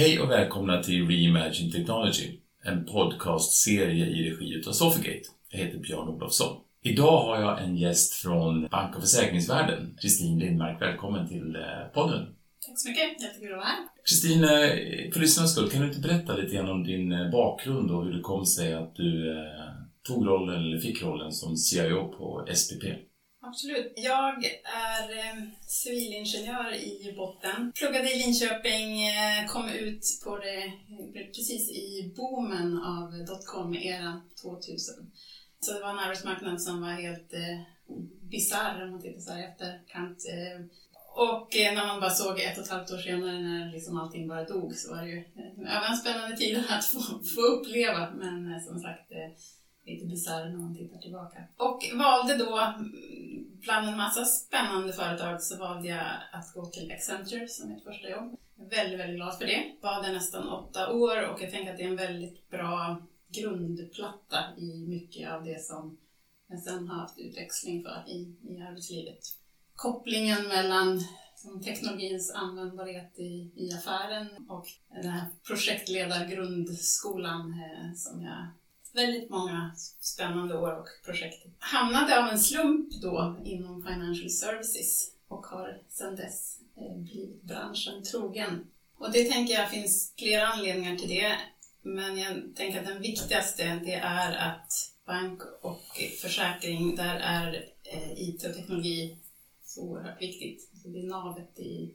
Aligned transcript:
Hej 0.00 0.20
och 0.20 0.30
välkomna 0.30 0.82
till 0.82 1.08
Reimagine 1.08 1.72
Technology, 1.72 2.38
en 2.64 2.84
podcastserie 2.84 4.06
i 4.06 4.30
regi 4.30 4.54
utav 4.54 4.72
Sofigate. 4.72 5.28
Jag 5.50 5.58
heter 5.58 5.78
Björn 5.78 6.08
Olofsson. 6.08 6.56
Idag 6.82 7.22
har 7.22 7.40
jag 7.40 7.62
en 7.62 7.76
gäst 7.76 8.12
från 8.12 8.68
bank 8.68 8.96
och 8.96 9.02
försäkringsvärlden, 9.02 9.96
Kristin 10.00 10.38
Lindmark. 10.38 10.82
Välkommen 10.82 11.28
till 11.28 11.56
eh, 11.56 11.62
podden. 11.94 12.26
Tack 12.66 12.80
så 12.80 12.88
mycket, 12.88 13.22
jättekul 13.22 13.52
att 13.52 13.56
vara 13.56 13.66
här. 13.66 13.76
Kristin, 14.08 14.44
eh, 14.44 15.12
för 15.12 15.20
lyssnarnas 15.20 15.52
skull, 15.52 15.70
kan 15.70 15.80
du 15.80 15.88
inte 15.88 16.00
berätta 16.00 16.36
lite 16.36 16.54
grann 16.54 16.68
om 16.68 16.84
din 16.84 17.12
eh, 17.12 17.30
bakgrund 17.30 17.90
och 17.90 18.04
hur 18.04 18.12
det 18.12 18.20
kom 18.20 18.46
sig 18.46 18.74
att 18.74 18.96
du 18.96 19.36
tog 20.02 20.26
rollen, 20.26 20.64
eller 20.64 20.78
fick 20.78 21.02
rollen 21.02 21.32
som 21.32 21.56
CIO 21.56 22.08
på 22.08 22.46
SPP? 22.54 22.84
Absolut. 23.42 23.92
Jag 23.96 24.44
är 24.64 25.18
eh, 25.18 25.42
civilingenjör 25.66 26.74
i 26.74 27.14
botten. 27.16 27.72
Pluggade 27.74 28.12
i 28.12 28.18
Linköping, 28.18 29.06
eh, 29.08 29.46
kom 29.46 29.68
ut 29.68 30.04
på 30.24 30.38
det 30.38 30.72
precis 31.26 31.70
i 31.70 32.12
boomen 32.16 32.78
av 32.78 33.24
dotcom-eran 33.26 34.20
2000. 34.42 34.94
Så 35.60 35.72
det 35.72 35.80
var 35.80 35.90
en 35.90 35.98
arbetsmarknad 35.98 36.62
som 36.62 36.80
var 36.80 36.90
helt 36.90 37.32
eh, 37.32 37.60
bisarr 38.30 38.84
om 38.84 38.90
man 38.90 39.02
tittar 39.02 39.20
så 39.20 39.32
här 39.32 39.48
efterkant. 39.48 40.18
Eh, 40.28 40.66
och 41.14 41.56
eh, 41.56 41.74
när 41.74 41.86
man 41.86 42.00
bara 42.00 42.10
såg 42.10 42.40
ett 42.40 42.58
och 42.58 42.64
ett 42.64 42.70
halvt 42.70 42.90
år 42.90 42.98
senare 42.98 43.38
när 43.38 43.72
liksom 43.72 43.98
allting 44.00 44.28
bara 44.28 44.44
dog 44.44 44.74
så 44.74 44.94
var 44.94 45.02
det 45.02 45.08
ju 45.08 45.18
eh, 45.18 45.90
en 45.90 45.96
spännande 45.96 46.36
tid 46.36 46.64
att 46.68 46.84
få, 46.84 47.00
få 47.34 47.40
uppleva. 47.40 48.10
Men 48.10 48.52
eh, 48.52 48.60
som 48.62 48.80
sagt, 48.80 49.12
lite 49.86 50.06
bisarr 50.06 50.48
när 50.48 50.58
man 50.58 50.76
tittar 50.76 50.98
tillbaka. 50.98 51.44
Och 51.56 51.82
valde 51.94 52.36
då, 52.36 52.58
mm, 52.58 53.60
bland 53.60 53.88
en 53.88 53.96
massa 53.96 54.24
spännande 54.24 54.92
företag, 54.92 55.42
så 55.42 55.58
valde 55.58 55.88
jag 55.88 56.06
att 56.32 56.54
gå 56.54 56.66
till 56.66 56.92
Accenture 56.92 57.48
som 57.48 57.68
mitt 57.68 57.84
första 57.84 58.08
jobb. 58.08 58.36
Jag 58.56 58.66
är 58.66 58.70
väldigt, 58.70 59.00
väldigt 59.00 59.16
glad 59.16 59.38
för 59.38 59.46
det. 59.46 59.72
Var 59.80 60.02
där 60.02 60.12
nästan 60.12 60.48
åtta 60.48 60.92
år 60.92 61.28
och 61.28 61.42
jag 61.42 61.50
tänker 61.50 61.70
att 61.70 61.76
det 61.76 61.84
är 61.84 61.88
en 61.88 61.96
väldigt 61.96 62.50
bra 62.50 63.02
grundplatta 63.28 64.44
i 64.56 64.86
mycket 64.88 65.30
av 65.30 65.44
det 65.44 65.64
som 65.64 65.98
jag 66.48 66.60
sen 66.60 66.88
har 66.88 67.00
haft 67.00 67.18
utväxling 67.18 67.82
för 67.82 68.04
i, 68.06 68.36
i 68.48 68.62
arbetslivet. 68.62 69.18
Kopplingen 69.74 70.48
mellan 70.48 71.00
som 71.42 71.62
teknologins 71.62 72.34
användbarhet 72.34 73.18
i, 73.18 73.52
i 73.56 73.72
affären 73.74 74.28
och 74.48 74.66
den 75.02 75.10
här 75.10 75.26
projektledargrundskolan 75.46 77.40
eh, 77.40 77.94
som 77.94 78.22
jag 78.22 78.46
väldigt 78.94 79.30
många 79.30 79.72
spännande 80.00 80.58
år 80.58 80.78
och 80.78 80.88
projekt. 81.04 81.46
Hamnade 81.58 82.22
av 82.22 82.28
en 82.28 82.38
slump 82.38 82.92
då 83.02 83.40
inom 83.44 83.82
Financial 83.82 84.30
Services 84.30 85.10
och 85.28 85.46
har 85.46 85.82
sedan 85.88 86.16
dess 86.16 86.58
eh, 86.76 86.96
blivit 86.96 87.42
branschen 87.42 88.02
trogen. 88.02 88.66
Och 88.96 89.12
det 89.12 89.24
tänker 89.24 89.54
jag 89.54 89.70
finns 89.70 90.12
flera 90.18 90.46
anledningar 90.46 90.96
till 90.96 91.08
det. 91.08 91.36
Men 91.82 92.18
jag 92.18 92.56
tänker 92.56 92.80
att 92.80 92.86
den 92.86 93.02
viktigaste 93.02 93.80
det 93.84 93.94
är 93.94 94.50
att 94.50 94.72
bank 95.06 95.42
och 95.62 96.00
försäkring, 96.22 96.96
där 96.96 97.16
är 97.16 97.64
eh, 97.82 98.12
IT 98.22 98.44
och 98.44 98.54
teknologi 98.54 99.18
så 99.64 99.82
oerhört 99.82 100.22
viktigt. 100.22 100.70
det 100.84 100.98
är 100.98 101.02
navet 101.02 101.58
i 101.58 101.94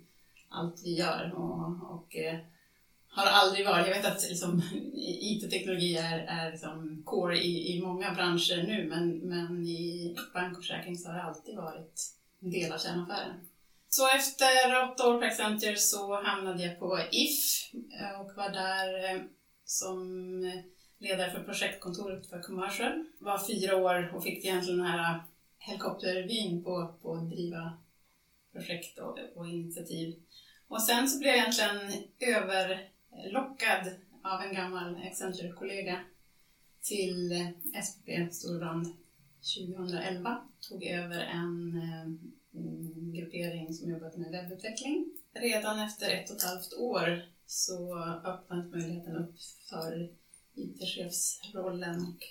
allt 0.50 0.82
vi 0.84 0.96
gör 0.96 1.34
och, 1.36 1.92
och 1.96 2.16
eh, 2.16 2.40
har 3.16 3.26
aldrig 3.26 3.66
varit. 3.66 3.88
Jag 3.88 3.96
vet 3.96 4.06
att 4.06 4.30
liksom, 4.30 4.62
IT-teknologi 4.94 5.98
är, 5.98 6.20
är 6.20 6.52
liksom 6.52 7.04
core 7.06 7.38
i, 7.38 7.76
i 7.76 7.82
många 7.82 8.14
branscher 8.14 8.64
nu 8.68 8.90
men, 8.90 9.18
men 9.18 9.68
i 9.68 10.16
bank 10.34 10.58
och 10.58 10.64
försäkring 10.64 10.96
så 10.96 11.09
har 11.09 11.16
det 11.16 11.24
alltid 11.24 11.56
varit 11.56 12.02
en 12.42 12.52
del 12.52 12.72
av 12.72 12.78
kärnaffären. 12.78 13.34
Så 13.90 14.08
efter 14.08 14.84
åtta 14.84 15.09
år 15.09 15.20
på 15.20 15.25
Accenture 15.25 15.75
så 15.75 16.22
hamnade 16.24 16.64
jag 16.64 16.80
på 16.80 17.00
If 17.12 17.74
eh, 17.74 18.22
och 18.22 18.31
var 18.36 18.50
där 18.50 19.16
eh, 19.16 19.22
som 19.66 20.42
ledare 21.00 21.31
för 21.31 21.44
projektkontoret 21.44 22.30
för 22.30 22.42
Commercial. 22.42 23.06
Var 23.20 23.48
fyra 23.48 23.75
år 23.75 24.16
och 24.16 24.24
fick 24.24 24.46
egentligen 24.46 24.80
den 24.80 24.88
här 24.88 25.24
helikoptervyn 25.58 26.64
på, 26.64 26.96
på 27.02 27.14
att 27.14 27.30
driva 27.30 27.74
projekt 28.54 29.00
och, 29.00 29.18
och 29.36 29.48
initiativ. 29.48 30.16
Och 30.68 30.81
sen 30.81 31.09
så 31.09 31.20
blev 31.20 31.36
jag 31.36 31.38
egentligen 31.38 32.04
över 32.20 32.90
lockad 33.31 33.94
av 34.24 34.42
en 34.42 34.56
gammal 34.56 34.96
Accenture-kollega 34.96 36.00
till 36.81 37.53
SPP 37.84 38.34
Storbrand 38.34 38.88
2011. 39.56 40.48
Tog 40.70 40.84
över 40.84 41.20
eh, 41.20 41.40
en, 41.40 42.34
gruppering 43.14 43.74
som 43.74 43.90
jobbat 43.90 44.18
med 44.18 44.31
webbutveckling. 44.31 45.12
Redan 45.34 45.80
efter 45.80 46.09
ett 46.09 46.30
och 46.30 46.36
ett 46.36 46.44
halvt 46.44 46.74
år 46.74 47.22
så 47.46 48.00
öppnades 48.04 48.72
möjligheten 48.72 49.16
upp 49.16 49.36
för 49.70 50.09
IT-chefsrollen 50.54 52.02
och 52.02 52.24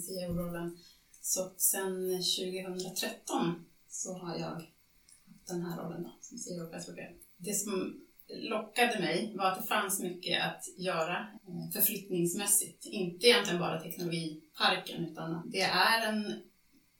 CEO-rollen. 0.00 0.78
Så 1.22 1.52
sedan 1.56 2.10
2013 2.10 3.64
så 3.88 4.18
har 4.18 4.38
jag 4.38 4.50
haft 4.50 5.48
den 5.48 5.62
här 5.62 5.82
rollen 5.82 6.02
då, 6.02 6.16
som 6.20 6.38
CEO 6.38 6.66
på 6.66 6.80
SPP. 6.80 6.98
Det 7.36 7.54
som 7.54 8.00
lockade 8.28 8.98
mig 9.00 9.34
var 9.36 9.44
att 9.44 9.60
det 9.60 9.66
fanns 9.68 10.02
mycket 10.02 10.44
att 10.44 10.64
göra 10.78 11.16
eh, 11.18 11.70
förflyttningsmässigt. 11.72 12.86
Inte 12.86 13.26
egentligen 13.26 13.60
bara 13.60 13.80
teknologiparken 13.80 15.06
utan 15.06 15.50
det 15.50 15.60
är 15.60 16.08
en 16.08 16.42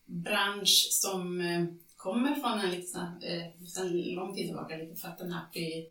bransch 0.07 0.89
som 0.91 1.41
eh, 1.41 1.65
kommer 1.97 2.35
från 2.35 2.61
en 2.61 2.71
lite 2.71 2.99
eh, 2.99 3.67
sedan 3.67 4.01
lång 4.01 4.35
tid 4.35 4.47
tillbaka, 4.47 4.77
lite 4.77 5.01
fat 5.01 5.21
happy, 5.33 5.87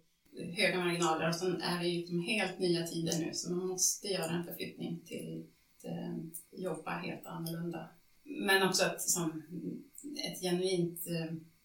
höga 0.56 0.78
marginaler 0.78 1.28
och 1.28 1.36
sen 1.36 1.62
är 1.62 1.80
det 1.80 1.88
ju 1.88 2.00
liksom 2.00 2.20
helt 2.22 2.60
nya 2.60 2.88
tider 2.88 3.20
nu 3.20 3.34
så 3.34 3.52
man 3.52 3.68
måste 3.68 4.08
göra 4.08 4.32
en 4.32 4.44
förflyttning 4.44 5.02
till 5.06 5.46
att 5.78 6.60
jobba 6.60 6.92
helt 6.92 7.26
annorlunda. 7.26 7.90
Men 8.24 8.68
också 8.68 8.86
att, 8.86 9.02
som 9.02 9.44
ett 10.26 10.42
genuint 10.42 11.00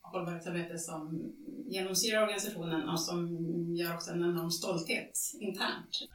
hållbarhetsarbete 0.00 0.78
som 0.78 1.32
genomsyrar 1.72 2.22
organisationen 2.22 2.88
och 2.88 3.00
som 3.00 3.28
gör 3.76 3.94
också 3.94 4.10
en 4.10 4.22
enorm 4.22 4.50
stolthet 4.50 5.12
internt. 5.40 6.08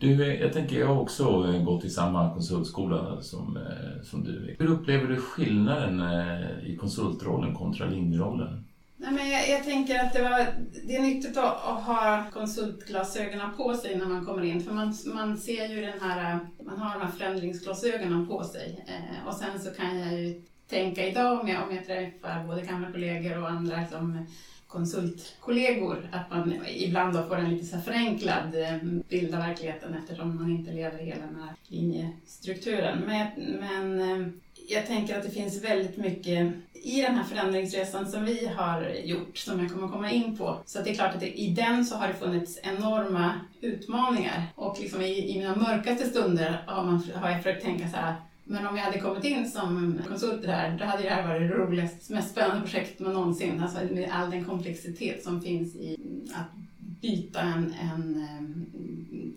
Du, 0.00 0.24
jag 0.24 0.52
tänker, 0.52 0.80
jag 0.80 0.86
har 0.86 1.00
också 1.00 1.52
gått 1.64 1.84
i 1.84 1.90
samma 1.90 2.34
konsultskola 2.34 3.22
som, 3.22 3.56
eh, 3.56 4.02
som 4.02 4.24
du. 4.24 4.56
Hur 4.58 4.70
upplever 4.70 5.08
du 5.08 5.16
skillnaden 5.16 6.00
eh, 6.00 6.70
i 6.70 6.76
konsultrollen 6.76 7.54
kontra 7.54 7.86
linjerollen? 7.86 8.64
Nej, 9.02 9.12
men 9.12 9.30
jag, 9.30 9.48
jag, 9.48 9.64
tänker 9.64 9.98
att 9.98 10.12
det, 10.12 10.22
var, 10.22 10.46
det 10.84 10.96
är 10.96 11.02
nyttigt 11.02 11.36
att, 11.36 11.44
att, 11.44 11.84
ha 11.84 12.24
konsultglasögonen 12.32 13.56
på 13.56 13.74
sig 13.74 13.96
när 13.96 14.06
man 14.06 14.26
kommer 14.26 14.44
in. 14.44 14.64
För 14.64 14.72
man, 14.72 14.94
man 15.06 15.38
ser 15.38 15.68
ju 15.68 15.80
den 15.80 16.00
här, 16.00 16.38
man 16.64 16.78
har 16.78 16.98
de 16.98 17.06
här 17.06 17.12
förändringsglasögonen 17.18 18.28
på 18.28 18.44
sig. 18.44 18.84
Eh, 18.86 19.28
och 19.28 19.34
sen 19.34 19.60
så 19.60 19.70
kan 19.70 19.98
jag 19.98 20.20
ju 20.20 20.42
tänka 20.68 21.06
idag 21.06 21.40
om 21.40 21.48
jag, 21.48 21.68
om 21.68 21.74
jag 21.74 21.86
träffar 21.86 22.46
både 22.46 22.62
gamla 22.62 22.92
kollegor 22.92 23.42
och 23.42 23.50
andra 23.50 23.86
som 23.86 24.26
konsultkollegor 24.66 26.08
att 26.12 26.30
man 26.30 26.54
ibland 26.68 27.14
då 27.14 27.22
får 27.22 27.36
en 27.36 27.50
lite 27.50 27.66
så 27.66 27.78
förenklad 27.78 28.54
eh, 28.54 28.76
bild 29.08 29.34
av 29.34 29.40
verkligheten 29.40 29.94
eftersom 29.94 30.36
man 30.36 30.50
inte 30.50 30.72
lever 30.72 30.98
hela 30.98 31.26
den 31.26 31.42
här 31.42 31.54
linjestrukturen. 31.66 32.98
Men, 33.06 33.28
men 33.60 34.00
eh, 34.00 34.28
jag 34.72 34.86
tänker 34.86 35.18
att 35.18 35.22
det 35.22 35.30
finns 35.30 35.64
väldigt 35.64 35.96
mycket 35.96 36.52
i 36.72 37.02
den 37.02 37.14
här 37.14 37.24
förändringsresan 37.24 38.10
som 38.10 38.24
vi 38.24 38.46
har 38.46 38.90
gjort, 39.04 39.38
som 39.38 39.60
jag 39.60 39.72
kommer 39.72 39.88
komma 39.88 40.10
in 40.10 40.36
på. 40.36 40.56
Så 40.66 40.82
det 40.82 40.90
är 40.90 40.94
klart 40.94 41.14
att 41.14 41.20
det, 41.20 41.40
i 41.40 41.50
den 41.50 41.84
så 41.84 41.96
har 41.96 42.08
det 42.08 42.14
funnits 42.14 42.58
enorma 42.62 43.40
utmaningar. 43.60 44.46
Och 44.54 44.80
liksom 44.80 45.02
i, 45.02 45.30
i 45.30 45.38
mina 45.38 45.56
mörkaste 45.56 46.06
stunder 46.06 46.62
har, 46.66 46.84
man, 46.84 47.02
har 47.14 47.30
jag 47.30 47.42
försökt 47.42 47.64
tänka 47.64 47.88
så 47.88 47.96
här, 47.96 48.14
men 48.44 48.66
om 48.66 48.76
jag 48.76 48.84
hade 48.84 49.00
kommit 49.00 49.24
in 49.24 49.50
som 49.50 50.00
konsult 50.08 50.46
här, 50.46 50.78
då 50.78 50.84
hade 50.84 51.02
det 51.02 51.08
här 51.08 51.28
varit 51.28 51.50
det 51.50 51.56
roligaste, 51.56 52.12
mest 52.12 52.30
spännande 52.30 52.62
projektet 52.62 53.00
man 53.00 53.12
någonsin. 53.12 53.62
Alltså 53.62 53.78
med 53.94 54.10
all 54.12 54.30
den 54.30 54.44
komplexitet 54.44 55.24
som 55.24 55.42
finns 55.42 55.76
i 55.76 55.96
att 56.34 56.50
byta 56.78 57.40
en, 57.40 57.74
en 57.82 58.26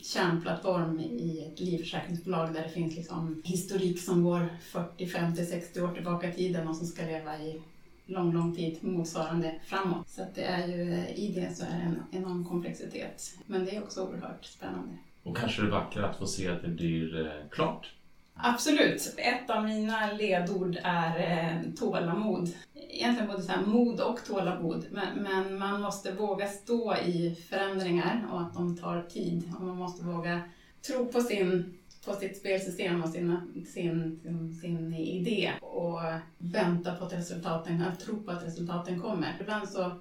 kärnplattform 0.04 1.00
i 1.00 1.46
ett 1.48 1.60
livförsäkringsbolag 1.60 2.54
där 2.54 2.64
det 2.64 2.70
finns 2.70 2.96
liksom 2.96 3.42
historik 3.46 4.00
som 4.00 4.24
går 4.24 4.50
40, 4.62 5.08
50, 5.08 5.46
60 5.46 5.82
år 5.82 5.94
tillbaka 5.94 6.30
i 6.30 6.34
tiden 6.34 6.68
och 6.68 6.76
som 6.76 6.88
ska 6.88 7.06
leva 7.06 7.40
i 7.40 7.62
lång, 8.06 8.34
lång 8.34 8.56
tid 8.56 8.78
motsvarande 8.82 9.60
framåt. 9.66 10.10
Så 10.10 10.22
att 10.22 10.36
det 10.36 10.44
är 10.44 10.68
ju, 10.68 10.94
eh, 10.94 11.20
i 11.20 11.34
det 11.36 11.56
så 11.56 11.66
är 11.66 11.70
det 11.70 11.84
en 11.84 12.04
enorm 12.12 12.46
komplexitet. 12.46 13.38
Men 13.46 13.66
det 13.66 13.76
är 13.76 13.84
också 13.84 14.02
oerhört 14.02 14.46
spännande. 14.46 14.98
Och 15.24 15.38
kanske 15.38 15.62
det 15.62 15.70
vackra 15.70 16.10
att 16.10 16.18
få 16.18 16.28
se 16.28 16.48
att 16.48 16.62
det 16.62 16.68
blir 16.68 17.26
eh, 17.26 17.32
klart 17.52 17.94
Absolut. 18.36 19.14
Ett 19.18 19.50
av 19.50 19.64
mina 19.64 20.12
ledord 20.12 20.78
är 20.84 21.20
eh, 21.20 21.74
tålamod. 21.74 22.50
Egentligen 22.90 23.28
både 23.28 23.44
så 23.44 23.62
mod 23.66 24.00
och 24.00 24.26
tålamod, 24.26 24.86
men, 24.92 25.24
men, 25.24 25.58
man 25.58 25.82
måste 25.82 26.12
våga 26.12 26.48
stå 26.48 26.96
i 26.96 27.36
förändringar 27.50 28.28
och 28.32 28.42
att 28.42 28.54
de 28.54 28.78
tar 28.78 29.02
tid. 29.02 29.54
Och 29.56 29.64
man 29.64 29.78
måste 29.78 30.06
våga 30.06 30.42
tro 30.88 31.06
på 31.06 31.22
sin 31.22 31.78
på 32.06 32.14
sitt 32.14 32.38
spelsystem 32.38 33.04
och 33.04 33.10
sina, 33.10 33.48
sin, 33.74 34.20
sin, 34.24 34.56
sin 34.62 34.94
idé 34.94 35.52
och 35.62 36.00
vänta 36.38 36.96
på 36.96 37.06
att 37.06 37.14
resultaten, 37.14 37.82
att 37.82 38.00
tro 38.00 38.24
på 38.24 38.32
att 38.32 38.46
resultaten 38.46 39.02
kommer. 39.02 39.38
Ibland 39.42 39.70
så, 39.70 39.92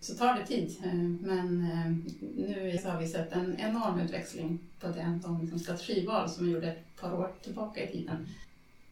så 0.00 0.14
tar 0.14 0.34
det 0.34 0.46
tid, 0.46 0.76
eh, 0.84 0.94
men 1.28 1.70
eh, 1.70 1.90
nu 2.36 2.78
har 2.84 3.00
vi 3.00 3.08
sett 3.08 3.32
en 3.32 3.56
enorm 3.60 4.00
utväxling 4.00 4.58
på 4.80 4.86
det, 4.86 5.18
de 5.22 5.40
liksom 5.40 5.58
strategival 5.58 6.28
som 6.28 6.46
vi 6.46 6.52
gjorde 6.52 6.66
ett 6.68 7.00
par 7.00 7.14
år 7.14 7.32
tillbaka 7.42 7.88
i 7.88 7.92
tiden. 7.92 8.28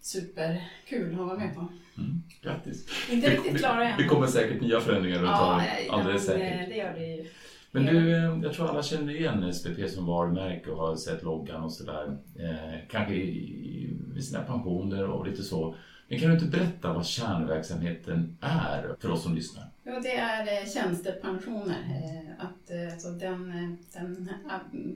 Superkul 0.00 1.12
att 1.12 1.26
vara 1.26 1.38
med 1.38 1.55
på. 1.55 1.60
Mm. 1.99 2.22
Grattis! 2.43 2.87
Inte 3.10 3.31
riktigt 3.31 3.58
klara 3.58 3.88
än. 3.88 3.99
Det 3.99 4.05
kommer 4.05 4.26
säkert 4.26 4.62
nya 4.62 4.81
förändringar 4.81 5.19
runt 5.19 5.28
Ja, 5.28 5.62
ja, 5.87 5.93
alldeles 5.94 6.28
men, 6.28 6.37
säkert. 6.38 6.62
eh, 6.62 6.69
det 6.69 6.76
gör 6.76 6.94
det 6.94 7.06
ju. 7.06 7.26
Men 7.70 7.84
du, 7.87 8.10
jag 8.43 8.52
tror 8.55 8.69
alla 8.69 8.82
känner 8.82 9.16
igen 9.16 9.55
SPP 9.55 9.88
som 9.88 10.06
varumärke 10.06 10.70
och 10.70 10.78
har 10.78 10.96
sett 10.96 11.22
loggan 11.22 11.62
och 11.62 11.72
sådär. 11.72 12.19
Eh, 12.38 12.78
kanske 12.90 13.14
i, 13.14 13.96
sina 14.20 14.43
pensioner 14.43 15.05
och 15.05 15.26
lite 15.26 15.43
så. 15.43 15.75
Men 16.08 16.19
kan 16.19 16.28
du 16.28 16.34
inte 16.34 16.58
berätta 16.58 16.93
vad 16.93 17.06
kärnverksamheten 17.06 18.37
är 18.40 18.94
för 19.00 19.10
oss 19.10 19.22
som 19.22 19.34
lyssnar? 19.34 19.64
Jo, 19.90 20.00
det 20.02 20.17
är 20.17 20.62
eh, 20.62 20.69
tjänstepensioner. 20.69 21.85
Eh, 21.90 22.44
att, 22.44 22.70
eh, 22.70 22.93
alltså 22.93 23.11
den, 23.11 23.76
den 23.93 24.29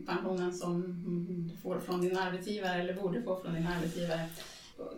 pensionen 0.07 0.53
som 0.53 0.83
du 1.49 1.57
får 1.57 1.81
från 1.81 2.01
din 2.01 2.17
arbetsgivare 2.17 2.83
eller 2.83 2.95
borde 2.95 3.23
få 3.23 3.41
från 3.41 3.55
din 3.55 3.67
arbetsgivare. 3.67 4.27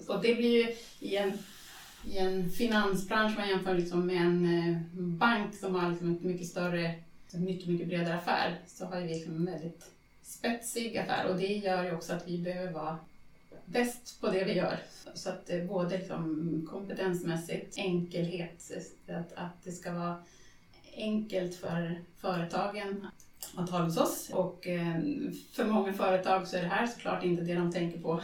Och 0.09 0.23
det 0.23 0.35
blir 0.35 0.63
ju 0.63 0.77
i 1.09 1.17
en, 1.17 1.33
i 2.05 2.19
en 2.19 2.51
finansbransch, 2.51 3.37
om 3.37 3.41
man 3.41 3.49
jämför 3.49 3.75
liksom 3.75 4.07
med 4.07 4.17
en 4.17 4.85
bank 5.19 5.55
som 5.55 5.75
har 5.75 5.91
liksom 5.91 6.13
ett 6.13 6.23
mycket 6.23 6.47
större, 6.47 6.95
mycket, 7.33 7.69
mycket 7.69 7.89
bredare 7.89 8.15
affär, 8.15 8.59
så 8.67 8.85
har 8.85 9.01
vi 9.01 9.09
liksom 9.09 9.35
en 9.35 9.45
väldigt 9.45 9.91
spetsig 10.23 10.99
affär 10.99 11.27
och 11.27 11.37
det 11.37 11.47
gör 11.47 11.85
ju 11.85 11.95
också 11.95 12.13
att 12.13 12.29
vi 12.29 12.39
behöver 12.39 12.73
vara 12.73 12.99
bäst 13.67 14.21
på 14.21 14.31
det 14.31 14.45
vi 14.45 14.53
gör. 14.53 14.79
Så 15.15 15.31
att 15.31 15.51
eh, 15.51 15.65
både 15.65 15.99
liksom 15.99 16.67
kompetensmässigt, 16.71 17.79
enkelhet, 17.79 18.71
att, 19.09 19.33
att 19.33 19.65
det 19.65 19.73
ska 19.73 19.93
vara 19.93 20.17
enkelt 20.97 21.55
för 21.55 22.01
företagen 22.17 23.07
att 23.57 23.71
ha 23.71 23.85
hos 23.85 23.97
oss. 23.97 24.31
Och 24.33 24.67
eh, 24.67 25.01
för 25.53 25.65
många 25.65 25.93
företag 25.93 26.49
så 26.49 26.57
är 26.57 26.63
det 26.63 26.69
här 26.69 26.87
såklart 26.87 27.25
inte 27.25 27.43
det 27.43 27.55
de 27.55 27.73
tänker 27.73 27.99
på 28.01 28.21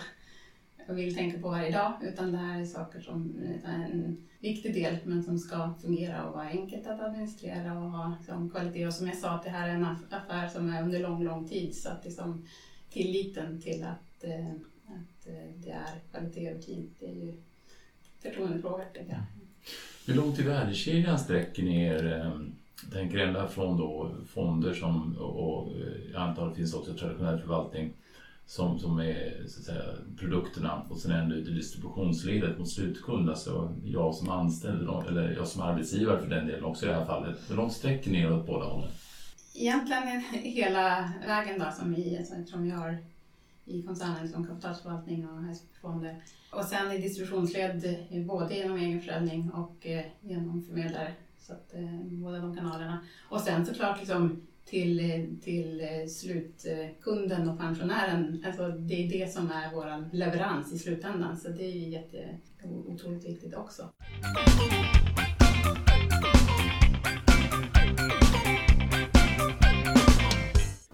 och 0.89 0.99
vill 0.99 1.15
tänka 1.15 1.39
på 1.39 1.49
varje 1.49 1.71
dag, 1.71 1.93
utan 2.03 2.33
det 2.33 2.39
här 2.39 2.61
är 2.61 2.65
saker 2.65 3.01
som 3.01 3.39
är 3.65 3.85
en 3.85 4.27
viktig 4.39 4.75
del, 4.75 4.97
men 5.05 5.23
som 5.23 5.39
ska 5.39 5.75
fungera 5.83 6.27
och 6.27 6.35
vara 6.35 6.49
enkelt 6.49 6.87
att 6.87 7.01
administrera 7.01 7.79
och 7.79 7.91
ha 7.91 8.17
liksom, 8.19 8.51
kvalitet. 8.51 8.87
Och 8.87 8.95
som 8.95 9.07
jag 9.07 9.17
sa, 9.17 9.31
att 9.31 9.43
det 9.43 9.51
här 9.51 9.69
är 9.69 9.75
en 9.75 9.87
affär 10.11 10.49
som 10.49 10.71
är 10.71 10.83
under 10.83 11.01
lång, 11.01 11.25
lång 11.25 11.49
tid, 11.49 11.77
så 11.77 11.89
att 11.89 12.05
liksom, 12.05 12.47
tilliten 12.91 13.61
till 13.61 13.85
att, 13.85 14.11
att 14.21 14.25
eh, 14.25 14.55
det 15.57 15.71
är 15.71 16.01
kvalitet 16.11 16.49
över 16.49 16.61
tid, 16.61 16.91
det 17.01 17.07
är 17.07 17.15
ju 17.15 17.35
förtroendefråga, 18.23 18.85
tänker 18.85 19.13
jag. 19.13 19.23
Hur 20.07 20.15
långt 20.15 20.39
i 20.39 20.43
värdekedjan 20.43 21.19
sträcker 21.19 21.63
ni 21.63 21.83
er? 21.83 22.13
eh, 22.13 22.41
tänker 22.93 23.19
ända 23.19 23.49
från 23.49 23.77
då 23.77 24.11
fonder 24.29 24.75
som, 24.75 25.17
och, 25.19 25.73
eh, 25.73 26.13
jag 26.13 26.23
antar 26.23 26.49
det 26.49 26.55
finns 26.55 26.75
också 26.75 26.95
traditionell 26.95 27.39
förvaltning 27.41 27.93
som, 28.47 28.79
som 28.79 28.99
är 28.99 29.43
så 29.47 29.61
att 29.61 29.65
säga, 29.65 29.85
produkterna 30.19 30.83
och 30.89 30.99
sen 30.99 31.11
ända 31.11 31.35
ut 31.35 31.49
i 31.49 31.51
distributionsledet 31.51 32.59
mot 32.59 32.69
slutkund, 32.69 33.31
alltså 33.31 33.75
jag 33.85 34.15
som 34.15 34.29
anställd 34.29 34.89
eller 35.09 35.33
jag 35.33 35.47
som 35.47 35.63
arbetsgivare 35.63 36.21
för 36.21 36.29
den 36.29 36.47
delen 36.47 36.65
också 36.65 36.87
i 36.87 36.89
det 36.89 36.95
här 36.95 37.05
fallet. 37.05 37.39
Hur 37.49 37.57
långt 37.57 37.73
sträcker 37.73 38.11
ni 38.11 38.21
er 38.21 38.33
åt 38.33 38.47
båda 38.47 38.65
hållen? 38.65 38.91
Egentligen 39.55 40.21
hela 40.31 41.13
vägen 41.27 41.59
då 41.59 41.71
som 41.79 41.95
vi, 41.95 42.27
som 42.47 42.63
vi 42.63 42.71
har 42.71 42.99
i 43.71 43.83
koncernen 43.83 44.29
som 44.29 44.47
kapitalförvaltning 44.47 45.29
och 45.29 45.43
hästfonder. 45.43 46.23
Och 46.53 46.65
sen 46.65 46.93
i 46.93 46.99
distributionsled 46.99 48.07
både 48.27 48.55
genom 48.55 48.77
egen 48.77 49.01
försäljning 49.01 49.51
och 49.51 49.87
eh, 49.87 50.05
genom 50.21 50.63
förmedlare. 50.63 51.13
Så 51.39 51.53
att, 51.53 51.75
eh, 51.75 52.01
båda 52.03 52.39
de 52.39 52.57
kanalerna. 52.57 53.01
Och 53.29 53.41
sen 53.41 53.67
såklart 53.67 53.99
liksom 53.99 54.41
till, 54.65 55.01
eh, 55.01 55.25
till 55.45 55.83
slutkunden 56.11 57.49
och 57.49 57.59
pensionären. 57.59 58.45
Alltså 58.47 58.69
det 58.69 58.95
är 58.95 59.09
det 59.09 59.33
som 59.33 59.51
är 59.51 59.75
vår 59.75 60.17
leverans 60.17 60.73
i 60.73 60.79
slutändan. 60.79 61.37
Så 61.37 61.49
det 61.49 61.65
är 61.65 61.77
ju 61.77 61.89
jätte, 61.89 62.39
otroligt 62.87 63.29
viktigt 63.29 63.55
också. 63.55 63.89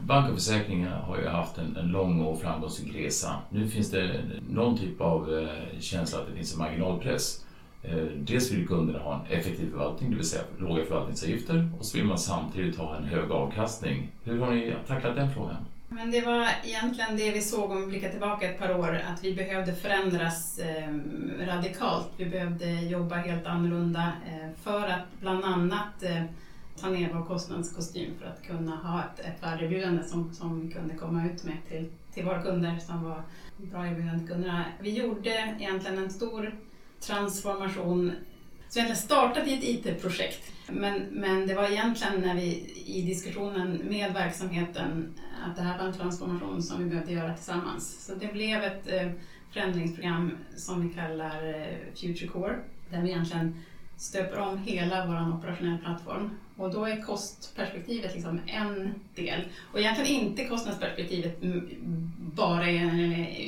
Bank 0.07 0.29
och 0.29 0.35
försäkringar 0.35 1.01
har 1.01 1.19
ju 1.19 1.27
haft 1.27 1.59
en, 1.59 1.77
en 1.77 1.89
lång 1.89 2.21
och 2.21 2.41
framgångsrik 2.41 2.95
resa. 2.95 3.35
Nu 3.51 3.69
finns 3.69 3.91
det 3.91 4.21
någon 4.49 4.79
typ 4.79 5.01
av 5.01 5.39
eh, 5.39 5.81
känsla 5.81 6.19
att 6.19 6.27
det 6.29 6.35
finns 6.35 6.53
en 6.53 6.59
marginalpress. 6.59 7.45
Eh, 7.83 7.97
dels 8.17 8.53
vill 8.53 8.69
kunderna 8.69 8.99
ha 8.99 9.15
en 9.15 9.39
effektiv 9.39 9.71
förvaltning, 9.71 10.11
det 10.11 10.17
vill 10.17 10.27
säga 10.27 10.43
låga 10.59 10.85
förvaltningsavgifter, 10.85 11.69
och 11.79 11.85
så 11.85 11.99
vill 11.99 12.07
man 12.07 12.19
samtidigt 12.19 12.79
ha 12.79 12.97
en 12.97 13.05
hög 13.05 13.31
avkastning. 13.31 14.09
Hur 14.25 14.41
har 14.41 14.51
ni 14.51 14.75
tacklat 14.87 15.17
den 15.17 15.35
frågan? 15.35 15.57
Men 15.89 16.11
det 16.11 16.21
var 16.21 16.49
egentligen 16.65 17.17
det 17.17 17.31
vi 17.31 17.41
såg 17.41 17.71
om 17.71 17.81
vi 17.81 17.87
blickar 17.87 18.11
tillbaka 18.11 18.51
ett 18.51 18.59
par 18.59 18.79
år, 18.79 19.03
att 19.13 19.25
vi 19.25 19.35
behövde 19.35 19.75
förändras 19.75 20.59
eh, 20.59 20.95
radikalt. 21.47 22.09
Vi 22.17 22.27
behövde 22.27 22.67
jobba 22.71 23.15
helt 23.17 23.47
annorlunda 23.47 24.13
eh, 24.27 24.51
för 24.63 24.89
att 24.89 25.21
bland 25.21 25.45
annat 25.45 26.03
eh, 26.03 26.23
ta 26.81 26.89
ner 26.89 27.15
vår 27.15 27.25
kostnadskostym 27.25 28.11
för 28.19 28.27
att 28.27 28.43
kunna 28.43 28.77
ha 28.77 29.03
ett, 29.05 29.21
ett 29.21 29.43
värdeerbjudande 29.43 30.05
som, 30.05 30.35
som 30.35 30.61
vi 30.61 30.73
kunde 30.73 30.95
komma 30.95 31.27
ut 31.27 31.45
med 31.45 31.57
till, 31.69 31.91
till 32.15 32.25
våra 32.25 32.43
kunder 32.43 32.79
som 32.79 33.05
var 33.05 33.23
bra 33.57 33.87
erbjudande 33.87 34.19
till 34.19 34.29
kunderna. 34.29 34.65
Vi 34.81 34.91
gjorde 34.91 35.31
egentligen 35.31 35.99
en 35.99 36.11
stor 36.11 36.55
transformation 37.01 38.13
så 38.69 38.79
egentligen 38.79 39.03
startade 39.03 39.51
i 39.51 39.55
ett 39.55 39.87
IT-projekt. 39.87 40.53
Men, 40.69 41.03
men 41.11 41.47
det 41.47 41.55
var 41.55 41.71
egentligen 41.71 42.21
när 42.21 42.35
vi 42.35 42.75
i 42.87 43.03
diskussionen 43.03 43.81
med 43.89 44.13
verksamheten 44.13 45.15
att 45.47 45.57
det 45.57 45.63
här 45.63 45.79
var 45.79 45.85
en 45.85 45.93
transformation 45.93 46.63
som 46.63 46.85
vi 46.85 46.91
behövde 46.91 47.13
göra 47.13 47.35
tillsammans. 47.35 48.07
Så 48.07 48.15
det 48.15 48.33
blev 48.33 48.63
ett 48.63 48.93
eh, 48.93 49.11
förändringsprogram 49.53 50.31
som 50.57 50.89
vi 50.89 50.95
kallar 50.95 51.49
eh, 51.49 51.95
Future 51.95 52.29
Core 52.29 52.57
där 52.91 53.03
vi 53.03 53.11
egentligen 53.11 53.65
stöper 53.97 54.39
om 54.39 54.59
hela 54.59 55.07
vår 55.07 55.39
operationella 55.39 55.79
plattform. 55.79 56.31
Och 56.57 56.71
då 56.71 56.85
är 56.85 57.03
kostperspektivet 57.03 58.15
liksom 58.15 58.41
en 58.47 58.95
del. 59.15 59.41
Och 59.73 59.79
egentligen 59.81 60.23
inte 60.23 60.45
kostnadsperspektivet 60.45 61.37
bara 62.19 62.71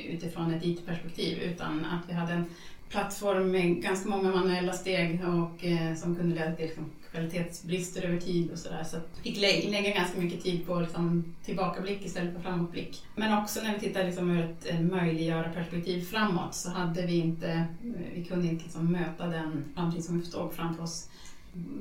utifrån 0.09 0.55
ett 0.55 0.65
IT-perspektiv 0.65 1.38
utan 1.38 1.85
att 1.85 2.09
vi 2.09 2.12
hade 2.12 2.33
en 2.33 2.45
plattform 2.88 3.50
med 3.50 3.83
ganska 3.83 4.09
många 4.09 4.31
manuella 4.31 4.73
steg 4.73 5.21
och 5.29 5.65
eh, 5.65 5.95
som 5.95 6.17
kunde 6.17 6.35
leda 6.37 6.53
till 6.57 6.65
liksom, 6.67 6.85
kvalitetsbrister 7.12 8.03
över 8.03 8.21
tid 8.21 8.50
och 8.53 8.59
sådär. 8.59 8.85
Så 8.85 8.97
vi 9.23 9.31
fick 9.31 9.41
lä- 9.41 9.71
lägga 9.71 9.95
ganska 9.95 10.21
mycket 10.21 10.43
tid 10.43 10.67
på 10.67 10.81
liksom, 10.81 11.35
tillbakablick 11.45 12.05
istället 12.07 12.35
för 12.35 12.43
framåtblick. 12.43 13.03
Men 13.17 13.38
också 13.43 13.61
när 13.62 13.75
vi 13.75 13.81
tittar 13.81 14.05
liksom, 14.05 14.31
ur 14.31 14.45
ett 14.45 14.67
eh, 14.71 14.81
möjliggöra-perspektiv 14.81 16.00
framåt 16.05 16.55
så 16.55 16.71
hade 16.71 17.07
vi 17.07 17.17
inte, 17.19 17.49
eh, 17.53 17.62
vi 18.15 18.25
kunde 18.25 18.49
inte 18.49 18.65
liksom, 18.65 18.93
möta 18.93 19.27
den 19.27 19.65
framtid 19.75 20.05
som 20.05 20.21
vi 20.21 20.27
såg 20.27 20.55
framför 20.55 20.83
oss. 20.83 21.09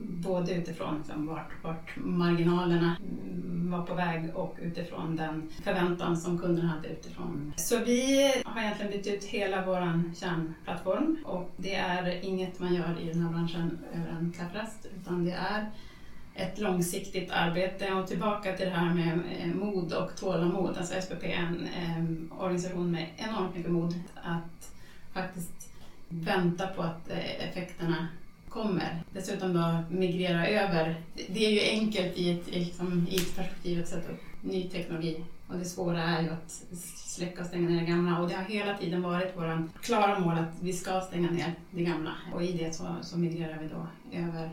Både 0.10 0.54
utifrån 0.54 0.98
liksom, 0.98 1.28
vart, 1.28 1.52
vart 1.64 1.96
marginalerna 1.96 2.96
var 3.70 3.86
på 3.86 3.94
väg 3.94 4.36
och 4.36 4.58
utifrån 4.62 5.16
den 5.16 5.50
förväntan 5.64 6.18
som 6.18 6.40
kunderna 6.40 6.68
hade 6.68 6.88
utifrån. 6.88 7.54
Så 7.56 7.80
vi 7.80 8.34
har 8.46 8.62
egentligen 8.62 8.92
bytt 8.92 9.08
ut 9.08 9.24
hela 9.24 9.66
vår 9.66 10.14
kärnplattform 10.16 11.18
och 11.26 11.52
det 11.58 11.76
är 11.76 12.26
inget 12.26 12.60
man 12.60 12.76
gör 12.76 13.00
i 13.02 13.06
den 13.14 13.22
här 13.22 13.30
branschen 13.30 13.80
över 13.94 14.20
en 14.20 14.32
klapprast 14.32 14.88
utan 15.02 15.26
det 15.26 15.32
är 15.32 15.72
ett 16.38 16.60
långsiktigt 16.60 17.32
arbete 17.32 17.94
och 17.94 18.08
tillbaka 18.08 18.58
till 18.58 18.66
det 18.66 18.72
här 18.72 18.94
med 18.94 19.20
eh, 19.40 19.48
mod 19.48 19.94
och 19.94 20.16
tålamod. 20.16 20.78
Alltså 20.78 21.02
SPP 21.02 21.24
är 21.24 21.34
en 21.34 21.68
eh, 21.68 22.42
organisation 22.42 22.92
med 22.92 23.08
enormt 23.18 23.56
mycket 23.56 23.72
mod 23.72 23.94
att 24.24 24.72
faktiskt 25.14 25.72
vänta 26.10 26.68
på 26.68 26.82
att 26.82 27.10
eh, 27.10 27.48
effekterna 27.50 28.08
kommer. 28.58 29.04
Dessutom 29.14 29.54
då 29.54 29.84
migrera 29.90 30.48
över. 30.48 31.02
Det 31.30 31.46
är 31.46 31.52
ju 31.52 31.80
enkelt 31.80 32.18
i 32.18 32.32
ett, 32.32 32.48
liksom, 32.48 33.08
i 33.10 33.16
ett 33.16 33.36
perspektiv 33.36 33.82
att 33.82 33.88
sätta 33.88 34.12
upp 34.12 34.22
ny 34.42 34.70
teknologi 34.70 35.24
och 35.48 35.58
det 35.58 35.66
svåra 35.66 36.04
är 36.04 36.24
ju 36.24 36.30
att 36.30 36.52
släcka 36.96 37.42
och 37.42 37.48
stänga 37.48 37.70
ner 37.70 37.80
det 37.80 37.86
gamla 37.86 38.20
och 38.20 38.30
det 38.30 38.36
har 38.36 38.44
hela 38.44 38.78
tiden 38.78 39.02
varit 39.02 39.38
vårt 39.38 39.82
klara 39.82 40.20
mål 40.20 40.38
att 40.38 40.62
vi 40.62 40.74
ska 40.74 41.02
stänga 41.02 41.32
ner 41.32 41.54
det 41.72 41.84
gamla 41.84 42.14
och 42.34 42.44
i 42.44 42.52
det 42.52 42.76
så, 42.76 42.96
så 43.02 43.18
migrerar 43.18 43.60
vi 43.62 43.68
då 43.68 43.88
över 44.18 44.50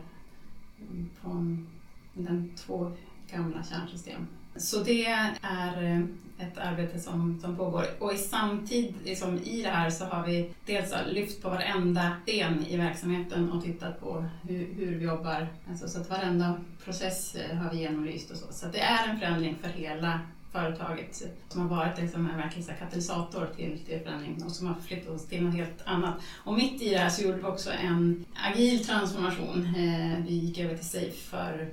från 1.21 1.67
den 2.13 2.51
två 2.55 2.91
gamla 3.31 3.63
kärnsystem. 3.63 4.27
Så 4.55 4.83
det 4.83 5.05
är 5.41 5.83
eh, 5.83 5.99
ett 6.37 6.57
arbete 6.57 6.99
som, 6.99 7.39
som 7.41 7.55
pågår. 7.57 7.85
Och 7.99 8.13
i 8.13 8.17
samtid 8.17 8.93
liksom, 9.03 9.37
i 9.37 9.61
det 9.61 9.69
här 9.69 9.89
så 9.89 10.05
har 10.05 10.27
vi 10.27 10.51
dels 10.65 10.93
lyft 11.07 11.41
på 11.41 11.49
varenda 11.49 12.17
sten 12.23 12.65
i 12.67 12.77
verksamheten 12.77 13.51
och 13.51 13.63
tittat 13.63 13.99
på 13.99 14.25
hur, 14.47 14.73
hur 14.73 14.95
vi 14.95 15.05
jobbar. 15.05 15.47
Alltså, 15.69 15.87
så 15.87 16.01
att 16.01 16.09
varenda 16.09 16.59
process 16.83 17.35
eh, 17.35 17.57
har 17.57 17.71
vi 17.71 17.77
genomlyst 17.77 18.31
och 18.31 18.37
så. 18.37 18.53
Så 18.53 18.65
att 18.65 18.73
det 18.73 18.79
är 18.79 19.09
en 19.09 19.19
förändring 19.19 19.55
för 19.61 19.69
hela 19.69 20.19
företaget 20.51 21.23
som 21.49 21.61
har 21.61 21.77
varit 21.77 21.99
liksom 22.01 22.29
en 22.29 22.37
verklig 22.37 22.65
katalysator 22.79 23.49
till, 23.55 23.79
till 23.79 23.99
förändring 23.99 24.43
och 24.45 24.51
som 24.51 24.67
har 24.67 24.75
flyttat 24.75 25.09
oss 25.09 25.27
till 25.27 25.43
något 25.43 25.55
helt 25.55 25.81
annat. 25.85 26.15
Och 26.43 26.53
mitt 26.53 26.81
i 26.81 26.89
det 26.89 26.97
här 26.97 27.09
så 27.09 27.23
gjorde 27.23 27.37
vi 27.37 27.43
också 27.43 27.71
en 27.71 28.25
agil 28.51 28.85
transformation. 28.85 29.65
Eh, 29.77 30.25
vi 30.27 30.33
gick 30.33 30.59
över 30.59 30.75
till 30.75 30.89
Safe 30.89 31.11
för 31.11 31.69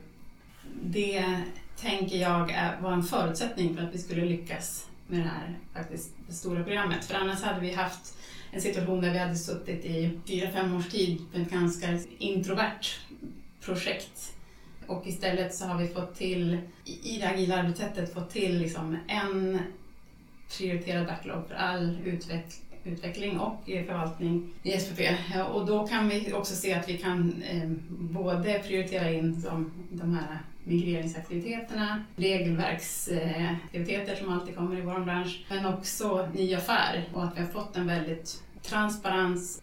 det 0.83 1.43
tänker 1.83 2.17
jag 2.17 2.55
var 2.83 2.93
en 2.93 3.03
förutsättning 3.03 3.77
för 3.77 3.83
att 3.83 3.95
vi 3.95 3.99
skulle 3.99 4.25
lyckas 4.25 4.87
med 5.07 5.21
det 5.21 5.29
här 5.29 5.59
faktiskt, 5.75 6.15
det 6.27 6.33
stora 6.33 6.65
programmet. 6.65 7.05
För 7.05 7.15
annars 7.15 7.43
hade 7.43 7.61
vi 7.61 7.73
haft 7.73 8.19
en 8.51 8.61
situation 8.61 9.01
där 9.01 9.13
vi 9.13 9.19
hade 9.19 9.37
suttit 9.37 9.85
i 9.85 10.19
fyra, 10.27 10.51
fem 10.51 10.77
års 10.77 10.89
tid 10.89 11.23
med 11.33 11.43
ett 11.43 11.51
ganska 11.51 11.99
introvert 12.19 12.87
projekt. 13.61 14.33
Och 14.87 15.07
istället 15.07 15.55
så 15.55 15.65
har 15.65 15.79
vi 15.79 15.89
fått 15.89 16.15
till, 16.15 16.59
i 16.85 17.19
det 17.21 17.29
agila 17.29 17.57
arbetssättet, 17.57 18.15
fått 18.15 18.31
till 18.31 18.59
liksom 18.59 18.97
en 19.09 19.59
prioriterad 20.59 21.07
backlog 21.07 21.49
för 21.49 21.55
all 21.55 21.99
utveck 22.05 22.47
utveckling 22.85 23.39
och 23.39 23.65
förvaltning 23.65 24.55
i 24.63 24.79
SPP. 24.79 25.01
Och 25.53 25.67
då 25.67 25.87
kan 25.87 26.09
vi 26.09 26.33
också 26.33 26.55
se 26.55 26.75
att 26.75 26.89
vi 26.89 26.99
kan 26.99 27.43
eh, 27.43 27.71
både 27.91 28.59
prioritera 28.59 29.11
in 29.11 29.41
de, 29.41 29.73
de 29.91 30.15
här 30.15 30.39
migreringsaktiviteterna, 30.65 32.05
regelverksaktiviteter 32.17 34.17
som 34.17 34.33
alltid 34.33 34.57
kommer 34.57 34.79
i 34.79 34.81
vår 34.81 35.01
bransch, 35.01 35.45
men 35.49 35.67
också 35.67 36.29
ny 36.35 36.55
affär 36.55 37.09
och 37.13 37.25
att 37.25 37.37
vi 37.37 37.41
har 37.41 37.49
fått 37.49 37.77
en 37.77 37.87
väldigt 37.87 38.43
transparens 38.63 39.63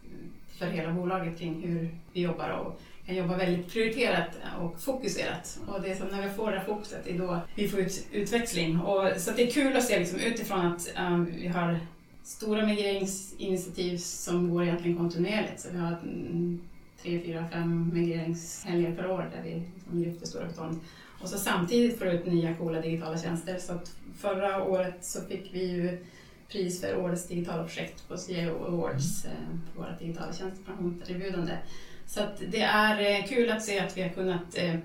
för 0.58 0.66
hela 0.66 0.94
bolaget 0.94 1.40
kring 1.40 1.68
hur 1.68 1.90
vi 2.14 2.22
jobbar 2.22 2.50
och 2.50 2.82
kan 3.10 3.16
jobba 3.16 3.38
väldigt 3.38 3.74
prioriterat 3.74 4.30
och 4.60 4.82
fokuserat. 4.82 5.60
Och 5.68 5.82
det 5.82 5.92
är 5.92 5.96
som 5.96 6.08
när 6.08 6.22
vi 6.22 6.30
får 6.30 6.52
det 6.52 6.58
här 6.58 6.66
fokuset, 6.66 7.06
det 7.06 7.12
är 7.12 7.18
då 7.18 7.40
vi 7.56 7.68
får 7.68 7.80
ut 7.80 8.08
utväxling. 8.12 8.80
Och, 8.80 9.12
så 9.18 9.32
det 9.32 9.48
är 9.48 9.52
kul 9.52 9.78
att 9.78 9.84
se 9.84 10.00
liksom, 10.00 10.20
utifrån 10.20 10.66
att 10.66 10.94
um, 11.00 11.26
vi 11.26 11.48
har 11.48 11.80
stora 12.24 12.66
migreringsinitiativ 12.66 13.98
som 13.98 14.50
går 14.50 14.64
egentligen 14.64 14.98
kontinuerligt. 14.98 15.60
Så 15.60 15.70
vi 15.72 15.78
har 15.78 15.92
mm, 15.92 16.62
tre, 17.02 17.22
fyra, 17.26 17.48
fem 17.52 17.92
migreringshelger 17.94 18.96
per 18.96 19.12
år 19.12 19.32
där 19.36 19.44
vi 19.44 19.64
liksom 19.76 20.00
lyfter 20.00 20.28
stora 20.28 20.46
bestånd. 20.46 20.80
Och 21.22 21.30
så 21.30 21.38
samtidigt 21.38 22.00
får 22.00 22.08
ut 22.08 22.26
nya 22.26 22.56
coola 22.56 22.82
digitala 22.82 23.18
tjänster. 23.18 23.58
Så 23.58 23.80
förra 24.18 24.64
året 24.64 25.06
så 25.06 25.22
fick 25.22 25.54
vi 25.54 25.66
ju 25.66 26.06
pris 26.50 26.82
för 26.82 26.98
årets 26.98 27.28
digitala 27.28 27.64
projekt 27.64 28.08
på 28.08 28.18
CIO 28.18 28.66
Awards, 28.66 29.26
mm. 29.26 29.38
eh, 29.38 29.72
för 29.74 29.82
våra 29.82 29.98
digitala 29.98 30.34
tjänstepensionserbjudande. 30.34 31.58
Så 32.06 32.24
att 32.24 32.42
det 32.52 32.62
är 32.62 33.20
eh, 33.20 33.28
kul 33.28 33.52
att 33.52 33.64
se 33.64 33.80
att 33.80 33.98
vi 33.98 34.02
har 34.02 34.10
kunnat 34.10 34.58
eh, 34.58 34.76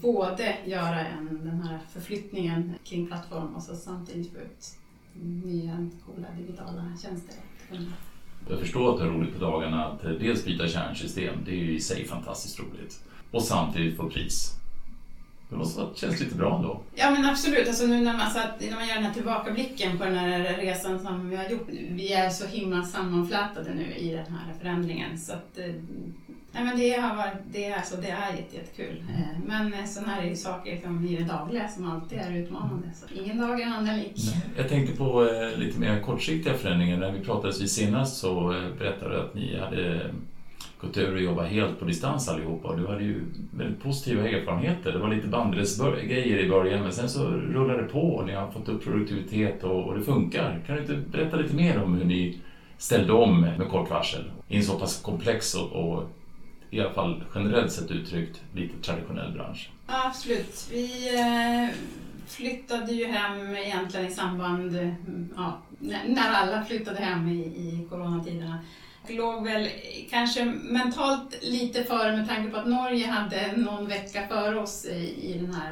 både 0.00 0.56
göra 0.64 1.06
en, 1.06 1.40
den 1.44 1.62
här 1.62 1.78
förflyttningen 1.92 2.74
kring 2.84 3.06
plattform 3.06 3.54
och 3.54 3.62
så 3.62 3.76
samtidigt 3.76 4.32
få 4.32 4.38
ut 4.38 4.76
nya 5.22 5.90
coola 6.06 6.28
digitala 6.38 6.92
tjänster. 7.02 7.34
Jag 8.50 8.60
förstår 8.60 8.92
att 8.92 8.98
det 8.98 9.04
är 9.04 9.08
roligt 9.08 9.38
på 9.38 9.44
dagarna 9.44 9.86
att 9.86 10.04
eh, 10.04 10.10
dels 10.10 10.44
byta 10.44 10.68
kärnsystem, 10.68 11.34
det 11.44 11.50
är 11.50 11.56
ju 11.56 11.76
i 11.76 11.80
sig 11.80 12.06
fantastiskt 12.06 12.60
roligt. 12.60 13.00
Och 13.30 13.42
samtidigt 13.42 13.96
få 13.96 14.10
pris. 14.10 14.52
Det 15.48 15.56
måste 15.56 15.80
ha 15.80 15.94
känts 15.94 16.20
lite 16.20 16.34
bra 16.34 16.56
ändå. 16.56 16.80
Ja 16.94 17.10
men 17.10 17.24
absolut, 17.24 17.68
alltså 17.68 17.86
nu 17.86 18.00
när 18.00 18.12
man, 18.12 18.20
alltså, 18.20 18.38
när 18.60 18.76
man 18.76 18.88
gör 18.88 18.94
den 18.94 19.04
här 19.04 19.14
tillbakablicken 19.14 19.98
på 19.98 20.04
den 20.04 20.14
här 20.14 20.56
resan 20.56 21.00
som 21.00 21.28
vi 21.28 21.36
har 21.36 21.48
gjort. 21.48 21.68
Vi 21.90 22.12
är 22.12 22.30
så 22.30 22.46
himla 22.46 22.82
sammanflätade 22.82 23.74
nu 23.74 23.94
i 23.94 24.10
den 24.10 24.32
här 24.32 24.54
förändringen 24.60 25.18
så 25.18 25.32
att 25.32 25.58
eh, 25.58 25.74
Nej, 26.56 26.64
men 26.64 26.78
det, 26.78 26.90
har 26.90 27.16
varit, 27.16 27.38
det, 27.52 27.64
är, 27.64 27.76
alltså, 27.76 27.96
det 27.96 28.08
är 28.08 28.32
jättekul. 28.52 29.02
Mm. 29.08 29.22
Eh, 29.22 29.28
men 29.46 29.74
eh, 29.74 29.84
sådana 29.84 30.12
här 30.12 30.22
är 30.22 30.28
ju 30.28 30.36
saker 30.36 30.72
liksom, 30.72 31.06
i 31.06 31.16
det 31.16 31.24
dagliga 31.24 31.68
som 31.68 31.90
alltid 31.90 32.18
är 32.18 32.36
utmanande. 32.36 32.88
Så 32.94 33.14
ingen 33.14 33.38
dag 33.38 33.60
är 33.60 33.66
en 33.66 33.72
annan 33.72 33.98
lik. 33.98 34.12
Jag 34.56 34.68
tänkte 34.68 34.96
på 34.96 35.28
eh, 35.28 35.58
lite 35.58 35.80
mer 35.80 36.00
kortsiktiga 36.00 36.54
förändringar. 36.54 36.96
När 36.96 37.12
vi 37.12 37.20
pratades 37.20 37.60
vid 37.60 37.70
senast 37.70 38.16
så 38.16 38.52
eh, 38.52 38.74
berättade 38.78 39.14
du 39.14 39.20
att 39.20 39.34
ni 39.34 39.58
hade 39.58 40.10
gått 40.80 40.96
över 40.96 41.14
och 41.14 41.22
jobbat 41.22 41.48
helt 41.48 41.78
på 41.78 41.84
distans 41.84 42.28
allihopa 42.28 42.68
och 42.68 42.78
du 42.78 42.86
hade 42.86 43.04
ju 43.04 43.20
väldigt 43.50 43.82
positiva 43.82 44.28
erfarenheter. 44.28 44.92
Det 44.92 44.98
var 44.98 45.14
lite 45.14 45.28
bandresgrejer 45.28 46.38
i 46.38 46.48
början 46.48 46.82
men 46.82 46.92
sen 46.92 47.08
så 47.08 47.24
rullade 47.28 47.82
det 47.82 47.88
på 47.88 48.00
och 48.00 48.26
ni 48.26 48.32
har 48.32 48.50
fått 48.50 48.68
upp 48.68 48.84
produktivitet 48.84 49.64
och, 49.64 49.84
och 49.84 49.98
det 49.98 50.04
funkar. 50.04 50.60
Kan 50.66 50.76
du 50.76 50.82
inte 50.82 50.96
berätta 50.96 51.36
lite 51.36 51.54
mer 51.54 51.82
om 51.82 51.94
hur 51.94 52.04
ni 52.04 52.38
ställde 52.78 53.12
om 53.12 53.40
med 53.40 53.68
kort 53.68 53.90
varsel 53.90 54.24
i 54.48 54.56
en 54.56 54.62
så 54.62 54.78
pass 54.78 55.02
komplex 55.02 55.54
och, 55.54 55.72
och 55.72 56.10
i 56.70 56.80
alla 56.80 56.92
fall 56.92 57.24
generellt 57.34 57.72
sett 57.72 57.90
uttryckt, 57.90 58.42
lite 58.54 58.82
traditionell 58.82 59.32
bransch. 59.32 59.70
Ja, 59.86 60.06
absolut. 60.06 60.68
Vi 60.72 61.14
eh, 61.18 61.76
flyttade 62.26 62.92
ju 62.92 63.06
hem 63.06 63.56
egentligen 63.56 64.06
i 64.06 64.10
samband, 64.10 64.76
ja, 65.36 65.62
när 66.06 66.32
alla 66.32 66.64
flyttade 66.64 66.98
hem 66.98 67.28
i, 67.28 67.40
i 67.40 67.86
coronatiderna. 67.90 68.58
Vi 69.08 69.14
låg 69.14 69.44
väl 69.44 69.68
kanske 70.10 70.44
mentalt 70.44 71.38
lite 71.42 71.84
före 71.84 72.16
med 72.16 72.28
tanke 72.28 72.50
på 72.50 72.56
att 72.56 72.68
Norge 72.68 73.06
hade 73.06 73.56
någon 73.56 73.88
vecka 73.88 74.28
före 74.28 74.60
oss 74.60 74.84
i, 74.84 75.14
i 75.22 75.38
den 75.38 75.54
här, 75.54 75.68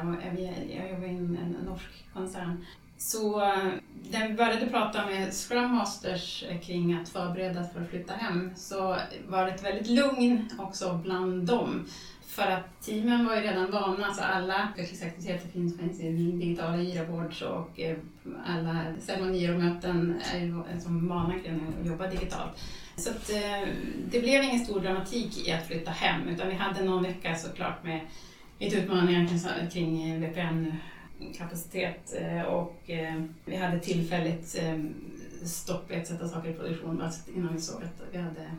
jag 0.69 0.89
jobbar 0.89 1.07
i 1.07 1.09
en, 1.09 1.37
en 1.37 1.65
norsk 1.65 1.89
koncern. 2.13 2.65
Så 2.97 3.41
eh, 3.41 3.67
när 4.11 4.27
vi 4.27 4.33
började 4.33 4.65
prata 4.65 5.05
med 5.05 5.33
Scrum 5.33 5.71
Masters 5.71 6.43
eh, 6.43 6.59
kring 6.59 6.93
att 6.93 7.09
förbereda 7.09 7.63
för 7.63 7.81
att 7.81 7.89
flytta 7.89 8.13
hem 8.13 8.51
så 8.55 8.97
var 9.27 9.45
det 9.45 9.51
ett 9.51 9.63
väldigt 9.63 9.87
lugn 9.87 10.49
också 10.59 10.99
bland 11.03 11.47
dem. 11.47 11.85
För 12.27 12.51
att 12.51 12.81
teamen 12.81 13.25
var 13.25 13.35
ju 13.35 13.41
redan 13.41 13.71
vana, 13.71 14.13
så 14.13 14.21
alla 14.23 14.69
utvecklingsaktiviteter 14.71 15.47
finns, 15.49 15.79
finns 15.79 15.99
i 15.99 16.11
digitala 16.11 16.77
giraboards 16.77 17.41
och 17.41 17.79
eh, 17.79 17.97
alla 18.45 18.85
ceremonier 18.99 19.53
och 19.53 19.59
möten 19.59 20.21
är 20.33 20.39
ju 20.39 20.63
som 20.83 21.07
vana 21.07 21.39
kring 21.39 21.73
att 21.79 21.87
jobba 21.87 22.07
digitalt. 22.07 22.51
Så 22.97 23.09
att, 23.09 23.31
det 24.11 24.19
blev 24.19 24.43
ingen 24.43 24.65
stor 24.65 24.79
dramatik 24.79 25.47
i 25.47 25.51
att 25.51 25.67
flytta 25.67 25.91
hem 25.91 26.27
utan 26.29 26.47
vi 26.47 26.53
hade 26.53 26.83
någon 26.83 27.03
vecka 27.03 27.35
såklart 27.35 27.83
med 27.83 27.99
lite 28.59 28.77
utmaningar 28.77 29.69
kring 29.71 30.21
VPN 30.21 30.71
kapacitet 31.37 32.13
eh, 32.21 32.41
och 32.41 32.89
eh, 32.89 33.23
vi 33.45 33.55
hade 33.55 33.79
tillfälligt 33.79 34.57
eh, 34.61 34.79
stopp 35.45 35.91
i 35.91 35.95
att 35.95 36.07
sätta 36.07 36.27
saker 36.27 36.49
i 36.49 36.53
produktion 36.53 37.01
alltså 37.01 37.31
innan 37.35 37.53
vi 37.53 37.61
såg 37.61 37.83
att 37.83 38.01
vi 38.11 38.17
hade 38.17 38.51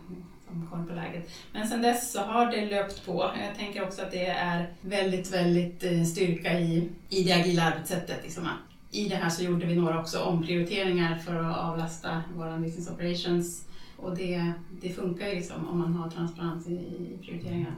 koll 0.71 0.85
på 0.87 0.95
läget. 0.95 1.31
Men 1.53 1.69
sen 1.69 1.83
dess 1.83 2.13
så 2.13 2.21
har 2.21 2.51
det 2.51 2.67
löpt 2.67 3.07
på. 3.07 3.31
Jag 3.47 3.57
tänker 3.57 3.85
också 3.85 4.03
att 4.03 4.11
det 4.11 4.27
är 4.27 4.67
väldigt, 4.81 5.33
väldigt 5.33 6.09
styrka 6.09 6.61
i, 6.61 6.89
i 7.09 7.25
det 7.25 7.33
agila 7.33 7.63
arbetssättet. 7.63 8.21
Liksom. 8.23 8.49
I 8.91 9.09
det 9.09 9.17
här 9.17 9.31
så 9.31 9.43
gjorde 9.45 9.67
vi 9.67 9.77
några 9.77 10.01
också 10.01 10.19
omprioriteringar 10.19 11.19
för 11.19 11.35
att 11.35 11.59
avlasta 11.59 12.23
våra 12.37 12.59
business 12.59 12.91
operations 12.91 13.65
och 13.97 14.17
det, 14.17 14.53
det 14.81 14.89
funkar 14.89 15.29
ju 15.29 15.35
liksom 15.35 15.69
om 15.69 15.79
man 15.79 15.95
har 15.95 16.11
transparens 16.11 16.69
i, 16.69 16.73
i 16.73 17.19
prioriteringarna. 17.23 17.75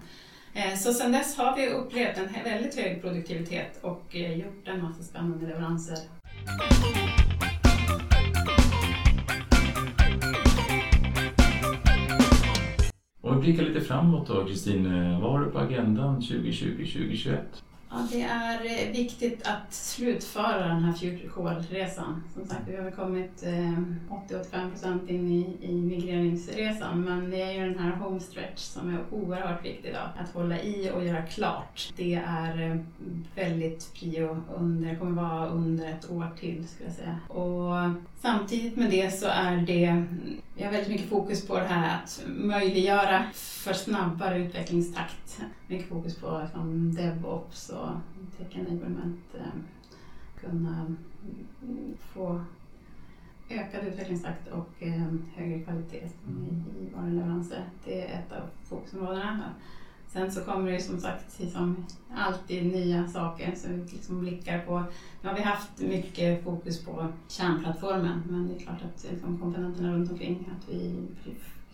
Eh, 0.54 0.78
så 0.78 0.92
sedan 0.92 1.12
dess 1.12 1.36
har 1.36 1.56
vi 1.56 1.68
upplevt 1.68 2.18
en 2.18 2.44
väldigt 2.44 2.76
hög 2.76 3.02
produktivitet 3.02 3.78
och 3.82 4.16
eh, 4.16 4.38
gjort 4.38 4.68
en 4.68 4.82
massa 4.82 5.02
spännande 5.02 5.46
leveranser. 5.46 5.98
Om 13.20 13.36
vi 13.36 13.40
blickar 13.40 13.62
lite 13.62 13.80
framåt 13.80 14.28
då, 14.28 14.44
Kristin. 14.44 14.86
Eh, 14.86 15.20
vad 15.20 15.32
har 15.32 15.40
du 15.40 15.50
på 15.50 15.58
agendan 15.58 16.20
2020-2021? 16.20 17.38
Ja, 17.90 18.06
det 18.12 18.22
är 18.22 18.64
eh, 18.64 18.92
viktigt 18.92 19.46
att 19.46 19.72
slutföra 19.74 20.68
den 20.68 20.84
här 20.84 20.92
Future 20.92 21.28
Call-resan. 21.28 22.22
Som 22.34 22.46
sagt, 22.46 22.60
vi 22.66 22.76
har 22.76 22.90
kommit 22.90 23.42
eh, 23.42 23.78
80-85% 24.28 25.08
in 25.08 25.32
i, 25.32 25.56
i 25.60 25.72
migreringsresan 25.72 27.00
men 27.04 27.30
det 27.30 27.42
är 27.42 27.52
ju 27.52 27.60
den 27.70 27.78
här 27.78 27.96
homestretch 27.96 28.58
som 28.58 28.94
är 28.94 28.98
oerhört 29.10 29.64
viktig 29.64 29.88
idag. 29.88 30.08
Att 30.18 30.34
hålla 30.34 30.62
i 30.62 30.90
och 30.94 31.04
göra 31.04 31.22
klart. 31.22 31.92
Det 31.96 32.14
är 32.26 32.70
eh, 32.70 32.76
väldigt 33.34 33.94
prio 33.94 34.42
under, 34.56 34.96
kommer 34.96 35.22
vara 35.22 35.48
under 35.48 35.88
ett 35.92 36.10
år 36.10 36.30
till 36.40 36.68
skulle 36.68 36.88
jag 36.88 36.96
säga. 36.96 37.18
Och 37.28 37.90
samtidigt 38.20 38.76
med 38.76 38.90
det 38.90 39.10
så 39.10 39.26
är 39.26 39.56
det, 39.56 40.04
vi 40.54 40.64
har 40.64 40.72
väldigt 40.72 40.92
mycket 40.92 41.08
fokus 41.08 41.46
på 41.46 41.58
det 41.58 41.66
här 41.66 41.96
att 41.96 42.22
möjliggöra 42.26 43.24
för 43.34 43.72
snabbare 43.72 44.38
utvecklingstakt. 44.38 45.40
Mycket 45.66 45.88
fokus 45.88 46.16
på 46.16 46.40
liksom, 46.42 46.94
DevOps 46.94 47.70
och 47.78 47.90
tech 48.36 48.56
enablement. 48.56 49.20
Eh, 49.34 49.60
kunna 50.40 50.94
få 51.98 52.40
ökad 53.48 53.86
utvecklingstakt 53.86 54.48
och 54.48 54.82
eh, 54.82 55.06
högre 55.34 55.60
kvalitet 55.60 56.08
i, 56.26 56.80
i 56.82 56.90
våra 56.94 57.06
leveranser. 57.06 57.64
Det 57.84 58.02
är 58.02 58.18
ett 58.18 58.32
av 58.32 58.42
fokusområdena. 58.64 59.54
Sen 60.08 60.32
så 60.32 60.44
kommer 60.44 60.70
det 60.70 60.80
som 60.80 61.00
sagt 61.00 61.52
som 61.52 61.86
alltid 62.14 62.66
nya 62.66 63.08
saker 63.08 63.54
som 63.54 63.72
vi 63.72 63.92
liksom 63.92 64.20
blickar 64.20 64.58
på. 64.58 64.82
Nu 65.22 65.28
har 65.28 65.36
vi 65.36 65.42
haft 65.42 65.80
mycket 65.80 66.44
fokus 66.44 66.84
på 66.84 67.06
kärnplattformen 67.28 68.22
men 68.28 68.48
det 68.48 68.54
är 68.54 68.58
klart 68.58 68.82
att 68.82 69.06
liksom 69.10 69.38
komponenterna 69.38 69.92
runt 69.92 70.10
omkring 70.10 70.50
att 70.56 70.74
vi 70.74 70.94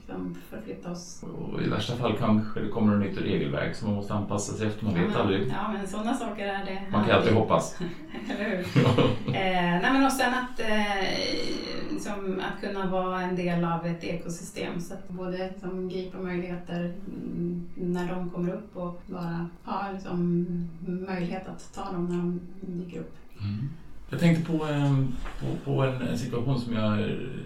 liksom 0.06 0.36
förflytta 0.50 0.90
oss. 0.90 1.24
Och 1.52 1.62
I 1.62 1.68
värsta 1.68 1.96
fall 1.96 2.16
kanske 2.18 2.60
det 2.60 2.68
kommer 2.68 2.94
ett 2.94 3.10
nytt 3.10 3.20
regelverk 3.20 3.76
som 3.76 3.88
man 3.88 3.96
måste 3.96 4.14
anpassa 4.14 4.52
sig 4.52 4.66
efter. 4.66 4.84
Man 4.84 4.94
vet 4.94 5.02
ja, 5.02 5.08
men, 5.08 5.20
aldrig. 5.20 5.48
Ja, 5.48 5.72
men 5.72 5.86
sådana 5.86 6.14
saker 6.14 6.46
är 6.46 6.64
det. 6.64 6.82
Man 6.92 7.04
kan 7.04 7.16
alltid 7.16 7.32
hoppas. 7.32 7.76
Eller 8.30 8.44
hur? 8.44 8.58
eh, 9.26 9.80
nej, 9.82 9.92
men 9.92 10.04
och 10.04 10.12
sen 10.12 10.34
att, 10.34 10.60
eh, 10.60 11.08
liksom, 11.90 12.40
att 12.40 12.60
kunna 12.60 12.86
vara 12.86 13.22
en 13.22 13.36
del 13.36 13.64
av 13.64 13.86
ett 13.86 14.04
ekosystem. 14.04 14.80
Så 14.80 14.94
att 14.94 15.08
både 15.08 15.48
liksom, 15.48 15.88
gripa 15.88 16.18
möjligheter 16.18 16.94
mm, 17.06 17.68
när 17.74 18.14
de 18.14 18.30
kommer 18.30 18.52
upp 18.52 18.76
och 18.76 19.02
bara 19.06 19.48
ha 19.64 19.92
liksom, 19.92 20.46
möjlighet 20.80 21.48
att 21.48 21.74
ta 21.74 21.92
dem 21.92 22.06
när 22.06 22.16
de 22.16 22.40
dyker 22.60 23.00
upp. 23.00 23.16
Mm. 23.40 23.68
Jag 24.10 24.20
tänkte 24.20 24.52
på, 24.52 24.64
en, 24.64 25.16
på, 25.40 25.46
på 25.64 25.82
en, 25.82 26.02
en, 26.02 26.18
situation 26.18 26.60
som 26.60 26.72
jag, 26.72 27.00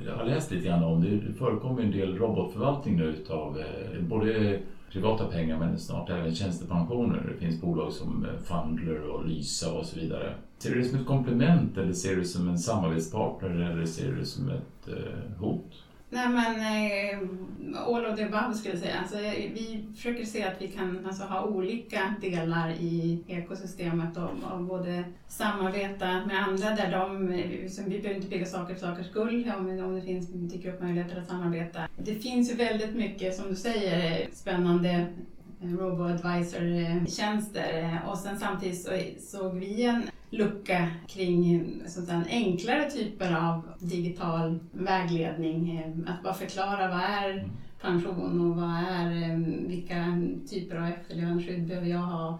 jag, 0.07 0.17
har 0.17 0.25
läst 0.25 0.50
lite 0.50 0.67
grann 0.67 0.85
om. 0.85 1.03
Det, 1.03 1.33
förekommer 1.38 1.83
en 1.83 1.91
del 1.91 2.19
robotförvaltning 2.19 2.97
nu 2.97 3.05
utav 3.05 3.59
eh, 3.59 4.00
både 4.00 4.59
privata 4.93 5.25
pengar 5.25 5.59
men 5.59 5.79
snart 5.79 6.11
även 6.11 6.35
tjänstepensioner. 6.35 7.33
Det 7.33 7.47
finns 7.47 7.61
bolag 7.61 7.93
som 7.93 8.25
eh, 8.25 8.43
Fundler 8.45 9.11
och 9.11 9.29
Lysa 9.29 9.73
och 9.73 9.87
så 9.87 10.00
vidare. 10.00 10.35
Ser 10.59 10.71
du 10.75 10.81
det 10.83 10.88
som 10.88 10.99
ett 10.99 11.07
komplement 11.07 11.79
eller 11.79 11.93
ser 11.93 12.11
du 12.11 12.21
det 12.21 12.27
som 12.27 12.49
en 12.49 12.59
samarbetspartner 12.59 13.71
eller 13.71 13.87
ser 13.87 14.11
du 14.11 14.17
det 14.17 14.27
som 14.27 14.49
ett 14.49 14.88
eh, 14.88 15.41
hot? 15.41 15.73
Nej 16.11 16.29
men 16.29 16.61
eh, 16.61 17.19
all 17.87 18.07
of 18.07 18.17
the 18.17 18.25
above 18.25 18.55
skulle 18.55 18.75
jag 18.75 18.83
säga. 18.83 19.00
Alltså, 19.00 19.17
vi 19.55 19.85
försöker 19.97 20.25
se 20.25 20.45
att 20.45 20.62
vi 20.62 20.69
kan 20.69 21.07
alltså, 21.07 21.25
ha 21.25 21.45
olika 21.45 22.15
delar 22.21 22.71
i 22.71 23.25
ekosystemet 23.27 24.17
och, 24.17 24.31
och 24.53 24.61
både 24.61 25.05
samarbeta 25.29 26.27
med 26.27 26.43
andra 26.43 26.71
där 26.71 26.91
de, 26.91 27.29
liksom, 27.29 27.85
vi 27.85 27.99
behöver 27.99 28.17
inte 28.17 28.29
bygga 28.29 28.47
saker 28.47 28.75
för 28.75 28.81
sakers 28.81 29.07
skull 29.07 29.53
om, 29.59 29.79
om 29.79 29.95
det 29.95 30.03
finns, 30.03 30.29
dyker 30.29 30.75
upp 30.75 30.83
möjligheter 30.83 31.21
att 31.21 31.29
samarbeta. 31.29 31.88
Det 31.97 32.15
finns 32.15 32.50
ju 32.50 32.55
väldigt 32.55 32.95
mycket 32.95 33.35
som 33.35 33.49
du 33.49 33.57
säger 33.57 34.29
spännande 34.33 35.07
eh, 35.62 35.69
robo-advisor-tjänster 35.69 38.00
och 38.09 38.19
sen 38.19 38.38
samtidigt 38.38 38.83
så 38.83 38.91
såg 39.19 39.59
vi 39.59 39.85
en 39.85 40.03
lucka 40.30 40.88
kring 41.06 41.73
så 41.87 42.00
enklare 42.28 42.90
typer 42.90 43.35
av 43.35 43.62
digital 43.78 44.58
vägledning. 44.73 45.78
Eh, 45.78 46.12
att 46.14 46.23
bara 46.23 46.35
förklara 46.35 46.88
vad 46.88 47.00
är 47.00 47.49
pension 47.80 48.50
och 48.50 48.56
vad 48.56 48.70
är, 48.70 49.23
eh, 49.23 49.38
vilka 49.68 50.23
typer 50.50 50.76
av 50.76 50.85
efterlevandeskydd 50.85 51.68
behöver 51.68 51.88
jag 51.88 51.99
ha. 51.99 52.38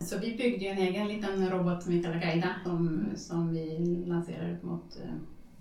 Så 0.00 0.18
vi 0.18 0.36
byggde 0.36 0.66
en 0.66 0.78
egen 0.78 1.08
liten 1.08 1.50
robot 1.50 1.82
som 1.82 1.92
vi 1.92 2.02
kallar 2.02 2.20
Guida 2.20 2.54
som, 2.64 3.06
som 3.16 3.52
vi 3.52 3.78
lanserade 4.06 4.58
mot 4.62 4.96
eh, 5.04 5.14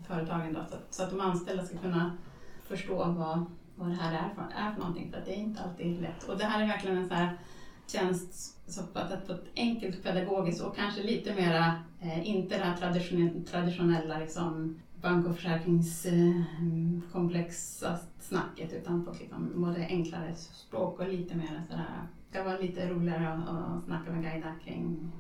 företagen 0.08 0.54
då, 0.54 0.60
så, 0.70 0.76
så 0.90 1.04
att 1.04 1.10
de 1.10 1.22
anställda 1.22 1.64
ska 1.66 1.78
kunna 1.78 2.18
förstå 2.68 2.96
vad, 2.96 3.46
vad 3.76 3.90
det 3.90 3.96
här 3.96 4.14
är 4.14 4.36
för, 4.36 4.44
är 4.56 4.72
för 4.72 4.80
någonting, 4.80 5.12
för 5.12 5.18
att 5.18 5.26
det 5.26 5.34
är 5.34 5.40
inte 5.40 5.62
alltid 5.62 6.02
lätt. 6.02 6.24
Och 6.24 6.38
det 6.38 6.46
här 6.46 6.64
är 6.64 6.68
verkligen 6.68 6.98
en 6.98 7.08
så 7.08 7.14
här 7.14 7.38
tjänst 7.88 8.58
uppfattat 8.80 9.28
på 9.28 9.34
ett, 9.34 9.46
enkelt 9.56 10.04
pedagogiskt 10.04 10.62
och 10.62 10.76
kanske 10.76 11.04
lite 11.04 11.36
mera, 11.36 11.74
eh, 12.02 12.30
inte 12.30 12.58
det 12.58 12.64
här 12.64 12.78
traditionella, 12.78 13.42
traditionella 13.52 14.20
liksom, 14.20 14.80
bank 15.02 15.28
och 15.28 15.36
försäkringskomplexa 15.36 17.92
eh, 17.92 17.98
snacket 18.20 18.74
utan 18.74 19.06
på 19.06 19.12
liksom, 19.20 19.52
både 19.56 19.86
enklare 19.86 20.36
språk 20.36 21.00
och 21.00 21.08
lite 21.08 21.36
mer 21.36 21.62
sådär, 21.70 21.74
det 21.74 21.84
ska 22.30 22.44
vara 22.44 22.58
lite 22.58 22.90
roligare 22.90 23.30
att, 23.30 23.50
att 23.50 23.84
snacka 23.84 24.12
med 24.12 24.24
guider 24.24 24.54
kring 24.66 25.12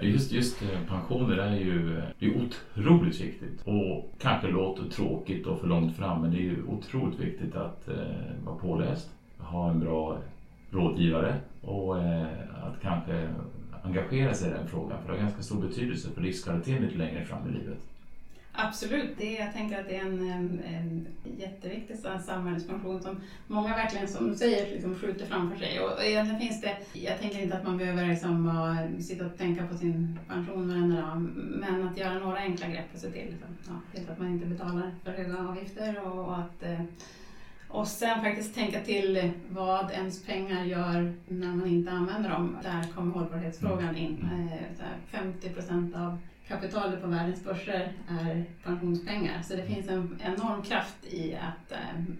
Just, 0.00 0.32
just 0.32 0.62
eh, 0.62 0.68
pensioner 0.88 1.36
är 1.36 1.56
ju 1.56 2.02
det 2.18 2.26
är 2.26 2.44
otroligt 2.44 3.20
viktigt. 3.20 3.62
Och 3.64 4.12
kanske 4.18 4.48
låter 4.48 4.88
tråkigt 4.88 5.46
och 5.46 5.60
för 5.60 5.66
långt 5.66 5.96
fram 5.96 6.20
men 6.20 6.30
det 6.30 6.36
är 6.36 6.42
ju 6.42 6.64
otroligt 6.64 7.20
viktigt 7.20 7.56
att 7.56 7.88
eh, 7.88 7.94
vara 8.44 8.56
påläst, 8.56 9.10
ha 9.38 9.70
en 9.70 9.80
bra 9.80 10.18
rådgivare 10.72 11.36
och 11.60 11.98
eh, 11.98 12.26
att 12.62 12.82
kanske 12.82 13.28
engagera 13.82 14.34
sig 14.34 14.48
i 14.48 14.52
den 14.52 14.68
frågan 14.68 15.02
för 15.02 15.12
det 15.12 15.18
har 15.18 15.22
ganska 15.24 15.42
stor 15.42 15.60
betydelse 15.60 16.10
för 16.10 16.20
livskvaliteten 16.22 16.82
lite 16.82 16.98
längre 16.98 17.24
fram 17.24 17.48
i 17.48 17.52
livet. 17.52 17.78
Absolut, 18.54 19.10
det, 19.18 19.32
jag 19.32 19.52
tänker 19.52 19.80
att 19.80 19.88
det 19.88 19.96
är 19.96 20.00
en, 20.00 20.60
en 20.66 21.06
jätteviktig 21.38 21.96
samhällsfunktion 22.26 23.02
som 23.02 23.20
många 23.46 23.68
verkligen, 23.68 24.08
som 24.08 24.28
du 24.30 24.36
säger, 24.36 24.74
liksom 24.74 24.94
skjuter 24.94 25.26
framför 25.26 25.58
sig. 25.58 25.80
Och 25.80 26.04
egentligen 26.04 26.40
finns 26.40 26.60
det, 26.60 26.76
jag 26.92 27.20
tänker 27.20 27.42
inte 27.42 27.56
att 27.56 27.66
man 27.66 27.78
behöver 27.78 28.06
liksom, 28.06 28.76
sitta 29.00 29.26
och 29.26 29.38
tänka 29.38 29.66
på 29.66 29.74
sin 29.74 30.18
pension 30.28 30.68
varenda 30.68 31.00
dag, 31.00 31.20
men 31.34 31.88
att 31.88 31.98
göra 31.98 32.18
några 32.18 32.38
enkla 32.38 32.68
grepp 32.68 32.94
och 32.94 33.00
se 33.00 33.10
till 33.10 33.26
liksom, 33.30 33.48
ja, 33.94 34.12
att 34.12 34.18
man 34.18 34.28
inte 34.28 34.46
betalar 34.46 34.90
för 35.04 35.12
höga 35.12 35.48
avgifter 35.48 36.06
och, 36.06 36.28
och 36.28 36.38
att 36.38 36.62
eh, 36.62 36.80
och 37.72 37.88
sen 37.88 38.20
faktiskt 38.20 38.54
tänka 38.54 38.80
till 38.80 39.32
vad 39.48 39.90
ens 39.90 40.26
pengar 40.26 40.64
gör 40.64 41.14
när 41.28 41.54
man 41.54 41.66
inte 41.66 41.90
använder 41.90 42.30
dem. 42.30 42.56
Där 42.62 42.92
kommer 42.94 43.12
hållbarhetsfrågan 43.12 43.96
in. 43.96 44.28
50 45.10 45.46
mm. 45.46 45.54
procent 45.54 45.96
av 45.96 46.18
kapitalet 46.48 47.02
på 47.02 47.06
världens 47.06 47.44
börser 47.44 47.92
är 48.08 48.44
pensionspengar. 48.64 49.42
Så 49.42 49.56
det 49.56 49.66
finns 49.66 49.88
en 49.88 50.20
enorm 50.24 50.62
kraft 50.62 51.06
i 51.06 51.34
att 51.34 51.72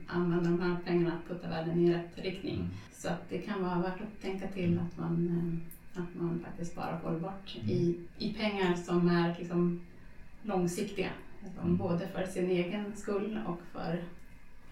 använda 0.06 0.50
de 0.50 0.60
här 0.60 0.76
pengarna 0.84 1.18
och 1.18 1.28
putta 1.28 1.48
världen 1.48 1.78
i 1.78 1.94
rätt 1.94 2.18
riktning. 2.18 2.54
Mm. 2.54 2.70
Så 2.92 3.08
att 3.08 3.28
det 3.28 3.38
kan 3.38 3.62
vara 3.62 3.78
värt 3.78 4.00
att 4.00 4.22
tänka 4.22 4.48
till 4.48 4.78
att 4.78 4.98
man, 4.98 5.60
att 5.94 6.20
man 6.20 6.40
faktiskt 6.44 6.72
sparar 6.72 7.00
hållbart 7.04 7.56
i, 7.64 7.82
mm. 7.82 8.08
i 8.18 8.32
pengar 8.34 8.74
som 8.74 9.08
är 9.08 9.34
liksom 9.38 9.80
långsiktiga. 10.42 11.10
Både 11.62 12.08
för 12.08 12.26
sin 12.26 12.50
egen 12.50 12.96
skull 12.96 13.40
och 13.46 13.60
för 13.72 14.02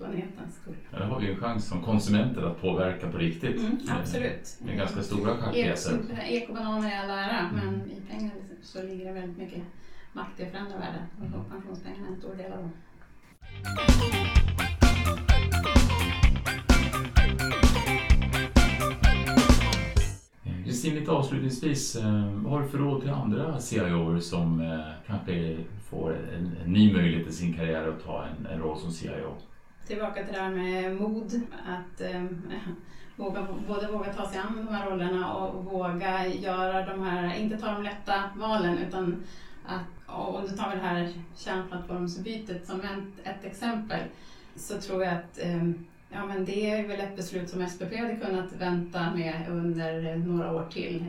planetens 0.00 0.54
skull. 0.62 0.74
Ja, 0.90 0.98
där 0.98 1.06
har 1.06 1.20
vi 1.20 1.30
en 1.30 1.36
chans 1.36 1.68
som 1.68 1.82
konsumenter 1.82 2.42
att 2.42 2.60
påverka 2.60 3.10
på 3.10 3.18
riktigt. 3.18 3.60
Mm, 3.60 3.78
absolut. 3.88 4.56
Med, 4.58 4.68
med 4.68 4.76
ganska 4.76 5.02
stora 5.02 5.36
schackpjäser. 5.36 5.98
Ekobananer 6.28 6.88
i 6.90 6.94
all 6.94 7.10
ära, 7.10 7.38
mm. 7.38 7.54
men 7.54 7.90
i 7.90 8.00
pengar 8.10 8.32
så 8.62 8.82
ligger 8.82 9.04
det 9.04 9.12
väldigt 9.12 9.38
mycket 9.38 9.62
makt 10.12 10.40
i 10.40 10.42
att 10.42 10.50
förändra 10.50 10.78
världen 10.78 11.02
och 11.18 11.26
mm. 11.26 11.50
pensionspengarna 11.50 12.06
är 12.06 12.10
en 12.10 12.18
stor 12.18 12.34
del 12.34 12.52
av 12.52 12.58
dem. 12.58 12.72
Kristin, 20.64 20.94
lite 20.94 21.10
avslutningsvis, 21.10 21.96
eh, 21.96 22.32
vad 22.34 22.52
har 22.52 22.62
du 22.62 22.68
för 22.68 22.78
råd 22.78 23.00
till 23.00 23.10
andra 23.10 23.58
CIO 23.58 24.20
som 24.20 24.60
eh, 24.60 24.80
kanske 25.06 25.56
får 25.90 26.16
en, 26.36 26.56
en 26.64 26.72
ny 26.72 26.92
möjlighet 26.92 27.28
i 27.28 27.32
sin 27.32 27.54
karriär 27.54 27.88
att 27.88 28.04
ta 28.04 28.24
en, 28.24 28.46
en 28.46 28.58
roll 28.60 28.78
som 28.78 28.90
CIO? 28.90 29.34
Tillbaka 29.90 30.24
till 30.24 30.34
det 30.34 30.40
här 30.40 30.50
med 30.50 30.96
mod. 30.96 31.40
Att 31.66 32.00
eh, 32.00 32.24
våga, 33.16 33.46
både 33.68 33.86
våga 33.86 34.12
ta 34.12 34.28
sig 34.28 34.38
an 34.38 34.66
de 34.66 34.74
här 34.74 34.90
rollerna 34.90 35.34
och 35.34 35.64
våga 35.64 36.26
göra 36.26 36.86
de 36.86 37.02
här, 37.02 37.34
inte 37.34 37.56
ta 37.56 37.72
de 37.72 37.82
lätta 37.82 38.30
valen 38.36 38.78
utan 38.78 39.24
att, 39.66 40.14
och 40.16 40.42
du 40.42 40.56
tar 40.56 40.70
vi 40.70 40.76
det 40.76 40.82
här 40.82 41.12
kärnplattformsbytet 41.36 42.66
som 42.66 42.80
ett, 42.80 43.26
ett 43.26 43.44
exempel 43.44 44.00
så 44.56 44.80
tror 44.80 45.04
jag 45.04 45.14
att 45.14 45.38
eh, 45.38 45.70
ja, 46.10 46.26
men 46.26 46.44
det 46.44 46.70
är 46.70 46.88
väl 46.88 47.00
ett 47.00 47.16
beslut 47.16 47.50
som 47.50 47.68
SPP 47.68 47.96
hade 47.96 48.16
kunnat 48.16 48.52
vänta 48.52 49.14
med 49.14 49.46
under 49.48 50.16
några 50.16 50.52
år 50.52 50.66
till. 50.70 51.04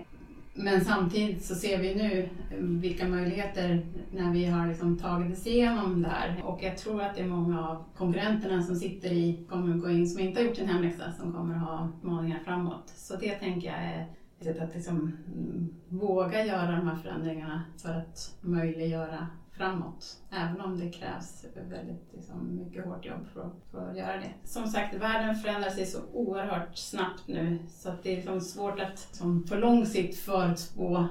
Men 0.53 0.85
samtidigt 0.85 1.45
så 1.45 1.55
ser 1.55 1.77
vi 1.77 1.95
nu 1.95 2.29
eh, 2.51 2.57
vilka 2.57 3.07
möjligheter 3.07 3.85
när 4.11 4.33
vi 4.33 4.45
har 4.45 4.67
liksom 4.67 4.97
tagit 4.97 5.37
oss 5.37 5.47
igenom 5.47 6.01
det 6.01 6.09
här. 6.09 6.41
Och 6.43 6.63
jag 6.63 6.77
tror 6.77 7.01
att 7.01 7.15
det 7.15 7.21
är 7.21 7.27
många 7.27 7.67
av 7.67 7.83
konkurrenterna 7.97 8.63
som 8.63 8.75
sitter 8.75 9.11
i 9.11 9.45
kommer 9.49 9.77
gå 9.77 9.89
in 9.89 10.07
som 10.07 10.19
inte 10.19 10.39
har 10.39 10.45
gjort 10.45 10.55
sin 10.55 10.67
hemläxa 10.67 11.11
som 11.11 11.33
kommer 11.33 11.55
ha 11.55 11.89
utmaningar 11.97 12.39
framåt. 12.45 12.93
Så 12.95 13.15
det 13.15 13.31
tänker 13.31 13.67
jag 13.67 13.77
är 13.77 14.07
ett 14.39 14.45
sätt 14.45 14.61
att 14.61 14.75
liksom 14.75 15.17
mm, 15.27 15.69
våga 15.89 16.45
göra 16.45 16.71
de 16.71 16.87
här 16.87 16.95
förändringarna 16.95 17.63
för 17.77 17.89
att 17.89 18.37
möjliggöra 18.41 19.27
framåt. 19.57 20.17
Även 20.31 20.61
om 20.61 20.79
det 20.79 20.89
krävs 20.89 21.45
väldigt 21.69 22.13
liksom, 22.13 22.55
mycket 22.55 22.85
hårt 22.85 23.05
jobb 23.05 23.27
för 23.33 23.41
att, 23.41 23.71
för 23.71 23.89
att 23.89 23.97
göra 23.97 24.17
det. 24.17 24.33
Som 24.43 24.67
sagt, 24.67 24.93
världen 24.93 25.35
förändrar 25.35 25.69
sig 25.69 25.85
så 25.85 25.99
oerhört 26.13 26.77
snabbt 26.77 27.27
nu 27.27 27.59
så 27.69 27.89
att 27.89 28.03
det 28.03 28.11
är 28.11 28.15
liksom 28.15 28.41
svårt 28.41 28.79
att 28.79 28.99
som 28.99 29.43
på 29.43 29.55
lång 29.55 29.85
sikt 29.85 30.19
förutspå 30.19 31.07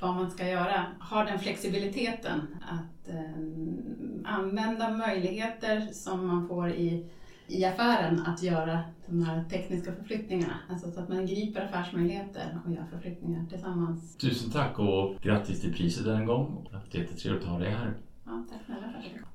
vad 0.00 0.14
man 0.14 0.30
ska 0.30 0.48
göra. 0.48 0.86
Ha 1.10 1.24
den 1.24 1.38
flexibiliteten 1.38 2.56
att 2.60 3.08
eh, 3.08 4.32
använda 4.32 4.90
möjligheter 4.90 5.88
som 5.92 6.26
man 6.26 6.48
får 6.48 6.70
i 6.70 7.10
i 7.52 7.64
affären 7.64 8.20
att 8.26 8.42
göra 8.42 8.80
de 9.06 9.22
här 9.22 9.44
tekniska 9.50 9.92
förflyttningarna. 9.92 10.54
Alltså 10.68 10.90
så 10.90 11.00
att 11.00 11.08
man 11.08 11.26
griper 11.26 11.60
affärsmöjligheter 11.60 12.58
och 12.64 12.72
gör 12.72 12.84
förflyttningar 12.90 13.46
tillsammans. 13.50 14.16
Tusen 14.16 14.50
tack 14.50 14.78
och 14.78 15.16
grattis 15.22 15.60
till 15.60 15.74
priset 15.74 16.06
en 16.06 16.26
gång. 16.26 16.66
Det 16.70 16.76
varit 16.76 16.94
jättetrevligt 16.94 17.44
att 17.44 17.50
ha 17.50 17.58
dig 17.58 17.70
här. 17.70 17.94
Ja, 18.24 18.44
tack 18.50 18.60
snälla. 18.66 18.92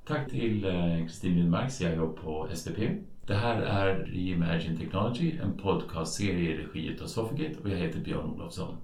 Tack 0.07 0.29
till 0.29 0.65
eh, 0.65 1.05
Kristin 1.05 1.35
Lindmark, 1.35 1.71
CIO 1.71 2.13
på 2.13 2.47
SPP. 2.53 2.79
Det 3.27 3.35
här 3.35 3.61
är 3.61 3.95
Reimagine 3.95 4.77
Technology, 4.77 5.37
en 5.43 5.57
podcastserie 5.57 6.51
i 6.51 6.57
regi 6.57 6.99
av 7.03 7.07
Sofigate 7.07 7.55
och 7.63 7.69
jag 7.69 7.77
heter 7.77 7.99
Björn 7.99 8.25
Olofsson. 8.25 8.77